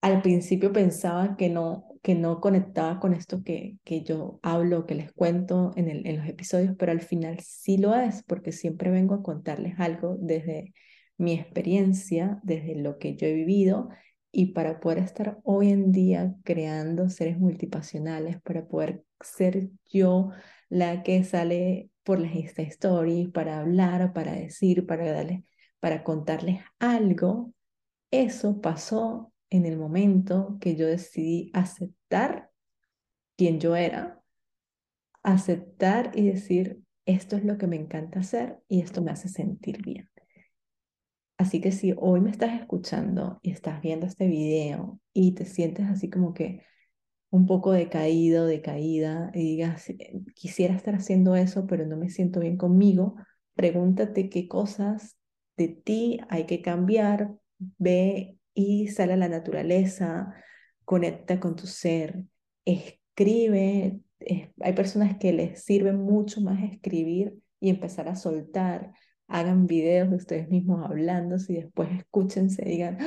al 0.00 0.22
principio 0.22 0.72
pensaba 0.72 1.36
que 1.36 1.48
no, 1.48 1.89
que 2.02 2.14
no 2.14 2.40
conectaba 2.40 2.98
con 3.00 3.12
esto 3.12 3.42
que, 3.42 3.78
que 3.84 4.02
yo 4.02 4.40
hablo, 4.42 4.86
que 4.86 4.94
les 4.94 5.12
cuento 5.12 5.72
en, 5.76 5.88
el, 5.88 6.06
en 6.06 6.18
los 6.18 6.26
episodios, 6.28 6.74
pero 6.78 6.92
al 6.92 7.02
final 7.02 7.38
sí 7.40 7.76
lo 7.78 7.94
es, 7.94 8.22
porque 8.22 8.52
siempre 8.52 8.90
vengo 8.90 9.14
a 9.14 9.22
contarles 9.22 9.78
algo 9.78 10.16
desde 10.20 10.72
mi 11.18 11.34
experiencia, 11.34 12.40
desde 12.42 12.76
lo 12.76 12.98
que 12.98 13.16
yo 13.16 13.26
he 13.26 13.34
vivido 13.34 13.90
y 14.32 14.46
para 14.52 14.80
poder 14.80 14.98
estar 14.98 15.38
hoy 15.44 15.70
en 15.70 15.92
día 15.92 16.34
creando 16.44 17.10
seres 17.10 17.38
multipasionales, 17.38 18.40
para 18.42 18.66
poder 18.66 19.04
ser 19.20 19.68
yo 19.88 20.30
la 20.68 21.02
que 21.02 21.24
sale 21.24 21.90
por 22.04 22.20
las 22.20 22.34
Insta 22.34 22.62
Stories, 22.62 23.28
para 23.30 23.60
hablar, 23.60 24.12
para 24.12 24.32
decir, 24.32 24.86
para 24.86 25.10
darles, 25.10 25.42
para 25.80 26.04
contarles 26.04 26.60
algo, 26.78 27.52
eso 28.10 28.60
pasó 28.60 29.29
en 29.50 29.66
el 29.66 29.76
momento 29.76 30.56
que 30.60 30.76
yo 30.76 30.86
decidí 30.86 31.50
aceptar 31.52 32.50
quien 33.36 33.60
yo 33.60 33.76
era, 33.76 34.22
aceptar 35.22 36.12
y 36.14 36.26
decir, 36.28 36.80
esto 37.04 37.36
es 37.36 37.44
lo 37.44 37.58
que 37.58 37.66
me 37.66 37.76
encanta 37.76 38.20
hacer 38.20 38.60
y 38.68 38.80
esto 38.80 39.02
me 39.02 39.10
hace 39.10 39.28
sentir 39.28 39.82
bien. 39.82 40.08
Así 41.38 41.60
que 41.60 41.72
si 41.72 41.94
hoy 41.96 42.20
me 42.20 42.30
estás 42.30 42.60
escuchando 42.60 43.40
y 43.42 43.50
estás 43.50 43.80
viendo 43.80 44.06
este 44.06 44.26
video 44.26 45.00
y 45.12 45.32
te 45.32 45.46
sientes 45.46 45.86
así 45.86 46.10
como 46.10 46.34
que 46.34 46.62
un 47.30 47.46
poco 47.46 47.72
decaído, 47.72 48.44
decaída, 48.46 49.30
y 49.34 49.38
digas, 49.38 49.88
eh, 49.88 50.20
quisiera 50.34 50.74
estar 50.74 50.94
haciendo 50.94 51.36
eso, 51.36 51.66
pero 51.66 51.86
no 51.86 51.96
me 51.96 52.10
siento 52.10 52.40
bien 52.40 52.56
conmigo, 52.56 53.14
pregúntate 53.54 54.28
qué 54.28 54.48
cosas 54.48 55.16
de 55.56 55.68
ti 55.68 56.20
hay 56.28 56.44
que 56.46 56.60
cambiar, 56.60 57.34
ve 57.78 58.36
y 58.54 58.88
sale 58.88 59.14
a 59.14 59.16
la 59.16 59.28
naturaleza, 59.28 60.34
conecta 60.84 61.40
con 61.40 61.56
tu 61.56 61.66
ser, 61.66 62.22
escribe. 62.64 64.00
hay 64.60 64.72
personas 64.74 65.16
que 65.18 65.32
les 65.32 65.62
sirve 65.64 65.92
mucho 65.92 66.40
más 66.40 66.62
escribir 66.62 67.34
y 67.60 67.70
empezar 67.70 68.08
a 68.08 68.16
soltar. 68.16 68.92
Hagan 69.28 69.66
videos 69.66 70.10
de 70.10 70.16
ustedes 70.16 70.48
mismos 70.48 70.84
hablando 70.84 71.36
y 71.48 71.54
después 71.54 71.88
escúchense 71.92 72.64
digan, 72.64 72.98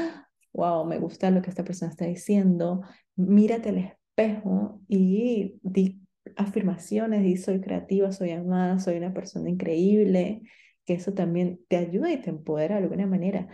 wow, 0.54 0.86
me 0.86 1.00
gusta 1.00 1.32
lo 1.32 1.42
que 1.42 1.50
esta 1.50 1.64
persona 1.64 1.92
está 1.92 2.06
diciendo. 2.06 2.82
Mírate 3.16 3.70
al 3.70 3.78
espejo 3.80 4.80
y 4.88 5.60
di 5.62 6.00
afirmaciones, 6.38 7.24
di 7.24 7.38
soy 7.38 7.60
creativa, 7.60 8.12
soy 8.12 8.32
amada, 8.32 8.80
soy 8.80 8.98
una 8.98 9.14
persona 9.14 9.50
increíble, 9.50 10.42
que 10.86 10.94
eso 10.94 11.14
también 11.14 11.60
te 11.68 11.78
ayuda 11.78 12.12
y 12.12 12.22
te 12.22 12.30
empodera 12.30 12.78
de 12.78 12.84
alguna 12.84 13.08
manera 13.08 13.48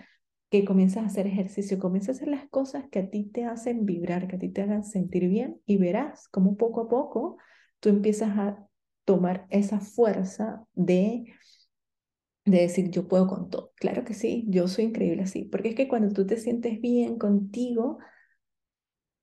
que 0.50 0.66
comienzas 0.66 1.04
a 1.04 1.08
hacer 1.08 1.28
ejercicio, 1.28 1.80
comienzas 1.80 2.10
a 2.10 2.18
hacer 2.18 2.28
las 2.30 2.50
cosas 2.50 2.86
que 2.90 3.00
a 3.00 3.10
ti 3.10 3.26
te 3.26 3.46
hacen 3.46 3.86
vibrar, 3.86 4.28
que 4.28 4.38
a 4.38 4.40
ti 4.40 4.50
te 4.50 4.62
hagan 4.62 4.84
sentir 4.84 5.28
bien 5.30 5.62
y 5.66 5.78
verás 5.78 6.28
cómo 6.30 6.58
poco 6.58 6.82
a 6.82 6.90
poco 6.90 7.38
tú 7.80 7.90
empiezas 7.90 8.38
a 8.38 8.68
tomar 9.06 9.46
esa 9.50 9.80
fuerza 9.80 10.66
de, 10.74 11.26
de 12.46 12.62
decir 12.62 12.90
yo 12.90 13.08
puedo 13.08 13.28
con 13.28 13.50
todo. 13.50 13.74
Claro 13.76 14.04
que 14.04 14.14
sí, 14.14 14.46
yo 14.50 14.68
soy 14.68 14.86
increíble 14.86 15.24
así, 15.24 15.46
porque 15.46 15.70
es 15.70 15.76
que 15.76 15.88
cuando 15.88 16.14
tú 16.14 16.26
te 16.26 16.38
sientes 16.38 16.82
bien 16.82 17.18
contigo, 17.18 18.00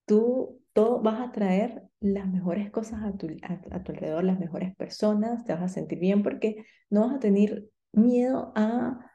tú 0.05 0.61
todo 0.73 1.01
vas 1.01 1.21
a 1.21 1.33
traer 1.33 1.83
las 2.01 2.29
mejores 2.29 2.71
cosas 2.71 3.03
a 3.03 3.17
tu, 3.17 3.29
a 3.43 3.83
tu 3.83 3.93
alrededor, 3.93 4.25
las 4.25 4.39
mejores 4.39 4.75
personas, 4.77 5.45
te 5.45 5.53
vas 5.53 5.63
a 5.63 5.69
sentir 5.69 5.99
bien 5.99 6.23
porque 6.23 6.65
no 6.91 7.07
vas 7.07 7.17
a 7.17 7.19
tener 7.19 7.65
miedo 7.93 8.53
a 8.55 9.06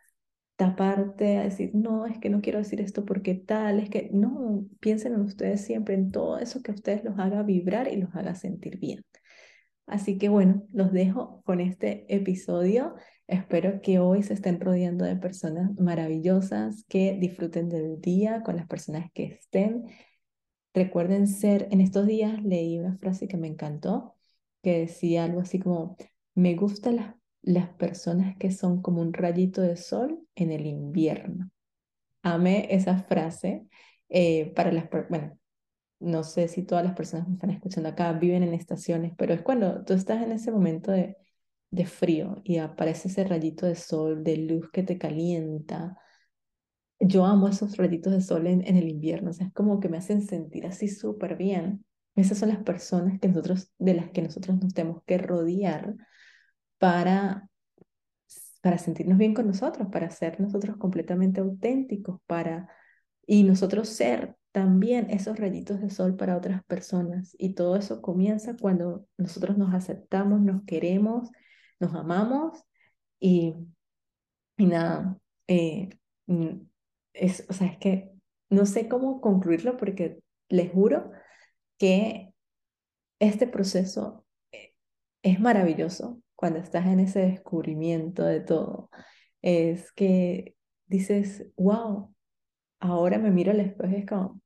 taparte, 0.61 1.37
a 1.39 1.43
decir, 1.43 1.71
no, 1.73 2.05
es 2.05 2.19
que 2.19 2.29
no 2.29 2.41
quiero 2.41 2.59
decir 2.59 2.81
esto 2.81 3.03
porque 3.03 3.33
tal, 3.33 3.79
es 3.79 3.89
que 3.89 4.11
no, 4.13 4.63
piensen 4.79 5.15
en 5.15 5.21
ustedes 5.21 5.61
siempre, 5.61 5.95
en 5.95 6.11
todo 6.11 6.37
eso 6.37 6.61
que 6.61 6.69
a 6.69 6.75
ustedes 6.75 7.03
los 7.03 7.17
haga 7.17 7.41
vibrar 7.41 7.87
y 7.87 7.95
los 7.95 8.15
haga 8.15 8.35
sentir 8.35 8.77
bien. 8.77 9.03
Así 9.87 10.19
que 10.19 10.29
bueno, 10.29 10.63
los 10.71 10.91
dejo 10.91 11.41
con 11.45 11.61
este 11.61 12.05
episodio. 12.13 12.93
Espero 13.27 13.81
que 13.81 13.97
hoy 13.97 14.21
se 14.21 14.35
estén 14.35 14.59
rodeando 14.61 15.03
de 15.03 15.15
personas 15.15 15.71
maravillosas, 15.79 16.85
que 16.87 17.17
disfruten 17.19 17.67
del 17.67 17.99
día 17.99 18.43
con 18.43 18.55
las 18.55 18.67
personas 18.67 19.09
que 19.13 19.25
estén. 19.25 19.85
Recuerden 20.75 21.27
ser, 21.27 21.69
en 21.71 21.81
estos 21.81 22.05
días 22.05 22.39
leí 22.43 22.77
una 22.77 22.97
frase 22.97 23.27
que 23.27 23.37
me 23.37 23.47
encantó, 23.47 24.15
que 24.61 24.81
decía 24.81 25.23
algo 25.23 25.41
así 25.41 25.57
como, 25.57 25.97
me 26.35 26.53
gusta 26.55 26.91
las 26.91 27.15
las 27.41 27.69
personas 27.69 28.35
que 28.37 28.51
son 28.51 28.81
como 28.81 29.01
un 29.01 29.13
rayito 29.13 29.61
de 29.61 29.75
sol 29.75 30.19
en 30.35 30.51
el 30.51 30.65
invierno. 30.65 31.49
Amé 32.23 32.67
esa 32.73 32.97
frase 33.03 33.65
eh, 34.09 34.53
para 34.55 34.71
las, 34.71 34.89
bueno, 35.09 35.37
no 35.99 36.23
sé 36.23 36.47
si 36.47 36.63
todas 36.63 36.83
las 36.83 36.95
personas 36.95 37.27
que 37.27 37.33
están 37.33 37.51
escuchando 37.51 37.89
acá 37.89 38.11
viven 38.13 38.43
en 38.43 38.53
estaciones, 38.53 39.13
pero 39.17 39.33
es 39.33 39.41
cuando 39.41 39.83
tú 39.85 39.93
estás 39.93 40.21
en 40.23 40.31
ese 40.31 40.51
momento 40.51 40.91
de, 40.91 41.17
de 41.71 41.85
frío 41.85 42.41
y 42.43 42.57
aparece 42.57 43.07
ese 43.07 43.23
rayito 43.23 43.65
de 43.65 43.75
sol, 43.75 44.23
de 44.23 44.37
luz 44.37 44.69
que 44.71 44.83
te 44.83 44.97
calienta. 44.97 45.97
Yo 46.99 47.25
amo 47.25 47.47
esos 47.47 47.77
rayitos 47.77 48.13
de 48.13 48.21
sol 48.21 48.47
en, 48.47 48.65
en 48.67 48.77
el 48.77 48.87
invierno, 48.89 49.31
o 49.31 49.33
sea, 49.33 49.47
es 49.47 49.53
como 49.53 49.79
que 49.79 49.89
me 49.89 49.97
hacen 49.97 50.21
sentir 50.21 50.67
así 50.67 50.87
súper 50.87 51.35
bien. 51.35 51.83
Esas 52.15 52.37
son 52.39 52.49
las 52.49 52.63
personas 52.63 53.19
que 53.19 53.27
nosotros, 53.27 53.71
de 53.79 53.93
las 53.95 54.09
que 54.11 54.21
nosotros 54.21 54.61
nos 54.61 54.73
tenemos 54.73 55.01
que 55.05 55.17
rodear 55.17 55.95
para, 56.81 57.47
para 58.61 58.79
sentirnos 58.79 59.19
bien 59.19 59.35
con 59.35 59.45
nosotros, 59.45 59.89
para 59.91 60.09
ser 60.09 60.41
nosotros 60.41 60.77
completamente 60.77 61.39
auténticos, 61.39 62.19
para, 62.25 62.69
y 63.27 63.43
nosotros 63.43 63.87
ser 63.87 64.35
también 64.51 65.11
esos 65.11 65.37
rayitos 65.37 65.79
de 65.79 65.91
sol 65.91 66.15
para 66.15 66.35
otras 66.35 66.63
personas. 66.65 67.35
Y 67.37 67.53
todo 67.53 67.75
eso 67.75 68.01
comienza 68.01 68.57
cuando 68.57 69.05
nosotros 69.15 69.59
nos 69.59 69.75
aceptamos, 69.75 70.41
nos 70.41 70.63
queremos, 70.65 71.29
nos 71.79 71.93
amamos 71.93 72.63
y, 73.19 73.53
y 74.57 74.65
nada, 74.65 75.19
eh, 75.47 75.89
es, 77.13 77.45
o 77.47 77.53
sea, 77.53 77.67
es 77.67 77.77
que 77.77 78.11
no 78.49 78.65
sé 78.65 78.87
cómo 78.87 79.21
concluirlo 79.21 79.77
porque 79.77 80.19
les 80.49 80.71
juro 80.71 81.11
que 81.77 82.33
este 83.19 83.45
proceso 83.45 84.25
eh, 84.51 84.73
es 85.21 85.39
maravilloso 85.39 86.20
cuando 86.41 86.57
estás 86.57 86.87
en 86.87 86.99
ese 86.99 87.19
descubrimiento 87.19 88.25
de 88.25 88.39
todo, 88.39 88.89
es 89.43 89.91
que 89.91 90.55
dices, 90.87 91.45
wow, 91.55 92.11
ahora 92.79 93.19
me 93.19 93.29
miro 93.29 93.51
al 93.51 93.59
espejo 93.59 93.93
y 93.93 93.99
es 93.99 94.05
como, 94.07 94.41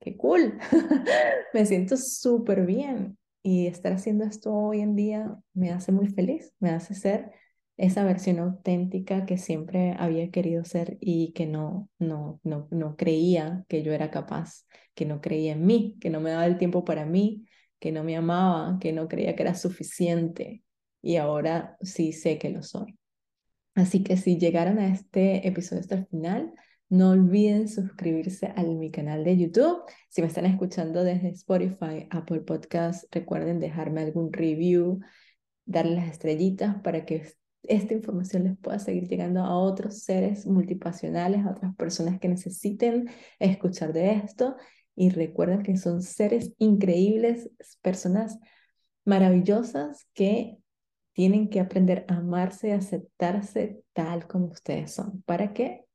qué 0.00 0.16
cool, 0.16 0.58
me 1.52 1.66
siento 1.66 1.98
súper 1.98 2.64
bien. 2.64 3.18
Y 3.42 3.66
estar 3.66 3.92
haciendo 3.92 4.24
esto 4.24 4.50
hoy 4.54 4.80
en 4.80 4.96
día 4.96 5.36
me 5.52 5.72
hace 5.72 5.92
muy 5.92 6.08
feliz, 6.08 6.54
me 6.58 6.70
hace 6.70 6.94
ser 6.94 7.32
esa 7.76 8.02
versión 8.02 8.38
auténtica 8.38 9.26
que 9.26 9.36
siempre 9.36 9.94
había 9.98 10.30
querido 10.30 10.64
ser 10.64 10.96
y 11.00 11.34
que 11.34 11.44
no, 11.44 11.90
no, 11.98 12.40
no, 12.44 12.66
no 12.70 12.96
creía 12.96 13.62
que 13.68 13.82
yo 13.82 13.92
era 13.92 14.10
capaz, 14.10 14.66
que 14.94 15.04
no 15.04 15.20
creía 15.20 15.52
en 15.52 15.66
mí, 15.66 15.98
que 16.00 16.08
no 16.08 16.20
me 16.20 16.30
daba 16.30 16.46
el 16.46 16.56
tiempo 16.56 16.82
para 16.86 17.04
mí, 17.04 17.44
que 17.78 17.92
no 17.92 18.04
me 18.04 18.16
amaba, 18.16 18.78
que 18.80 18.94
no 18.94 19.06
creía 19.06 19.36
que 19.36 19.42
era 19.42 19.54
suficiente, 19.54 20.62
y 21.02 21.16
ahora 21.16 21.76
sí 21.82 22.12
sé 22.12 22.38
que 22.38 22.50
lo 22.50 22.62
soy. 22.62 22.96
Así 23.74 24.02
que 24.02 24.16
si 24.16 24.38
llegaron 24.38 24.78
a 24.78 24.88
este 24.88 25.46
episodio 25.46 25.80
hasta 25.80 25.96
el 25.96 26.06
final, 26.06 26.52
no 26.88 27.10
olviden 27.10 27.68
suscribirse 27.68 28.52
a 28.54 28.62
mi 28.62 28.90
canal 28.90 29.24
de 29.24 29.36
YouTube. 29.36 29.82
Si 30.08 30.22
me 30.22 30.28
están 30.28 30.46
escuchando 30.46 31.02
desde 31.04 31.28
Spotify, 31.30 32.06
Apple 32.10 32.40
Podcast, 32.40 33.04
recuerden 33.14 33.58
dejarme 33.58 34.02
algún 34.02 34.32
review, 34.32 35.00
darle 35.64 35.96
las 35.96 36.10
estrellitas 36.10 36.80
para 36.82 37.04
que 37.04 37.26
esta 37.64 37.94
información 37.94 38.44
les 38.44 38.56
pueda 38.56 38.78
seguir 38.78 39.08
llegando 39.08 39.40
a 39.40 39.58
otros 39.58 40.02
seres 40.02 40.46
multipasionales, 40.46 41.44
a 41.44 41.50
otras 41.50 41.74
personas 41.74 42.20
que 42.20 42.28
necesiten 42.28 43.10
escuchar 43.40 43.92
de 43.92 44.12
esto. 44.12 44.56
Y 44.94 45.10
recuerden 45.10 45.62
que 45.62 45.76
son 45.76 46.02
seres 46.02 46.54
increíbles, 46.58 47.50
personas 47.82 48.38
maravillosas 49.04 50.06
que 50.14 50.58
tienen 51.16 51.48
que 51.48 51.60
aprender 51.60 52.04
a 52.08 52.16
amarse 52.16 52.68
y 52.68 52.72
aceptarse 52.72 53.82
tal 53.94 54.26
como 54.26 54.48
ustedes 54.48 54.92
son 54.92 55.22
para 55.22 55.54
que 55.54 55.86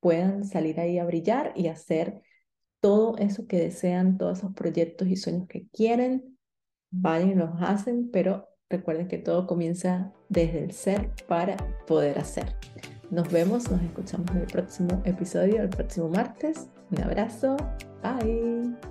puedan 0.00 0.44
salir 0.44 0.80
ahí 0.80 0.98
a 0.98 1.04
brillar 1.04 1.52
y 1.54 1.68
hacer 1.68 2.22
todo 2.80 3.18
eso 3.18 3.46
que 3.46 3.58
desean, 3.58 4.16
todos 4.16 4.38
esos 4.38 4.54
proyectos 4.54 5.06
y 5.08 5.16
sueños 5.16 5.46
que 5.48 5.66
quieren, 5.68 6.38
vayan 6.90 7.32
y 7.32 7.34
los 7.34 7.50
hacen, 7.60 8.10
pero 8.10 8.48
recuerden 8.70 9.06
que 9.06 9.18
todo 9.18 9.46
comienza 9.46 10.14
desde 10.30 10.64
el 10.64 10.72
ser 10.72 11.10
para 11.28 11.58
poder 11.86 12.18
hacer. 12.18 12.56
Nos 13.10 13.30
vemos, 13.30 13.70
nos 13.70 13.82
escuchamos 13.82 14.30
en 14.30 14.38
el 14.38 14.46
próximo 14.46 15.02
episodio, 15.04 15.60
el 15.60 15.68
próximo 15.68 16.08
martes. 16.08 16.70
Un 16.90 17.02
abrazo, 17.02 17.54
bye. 18.02 18.89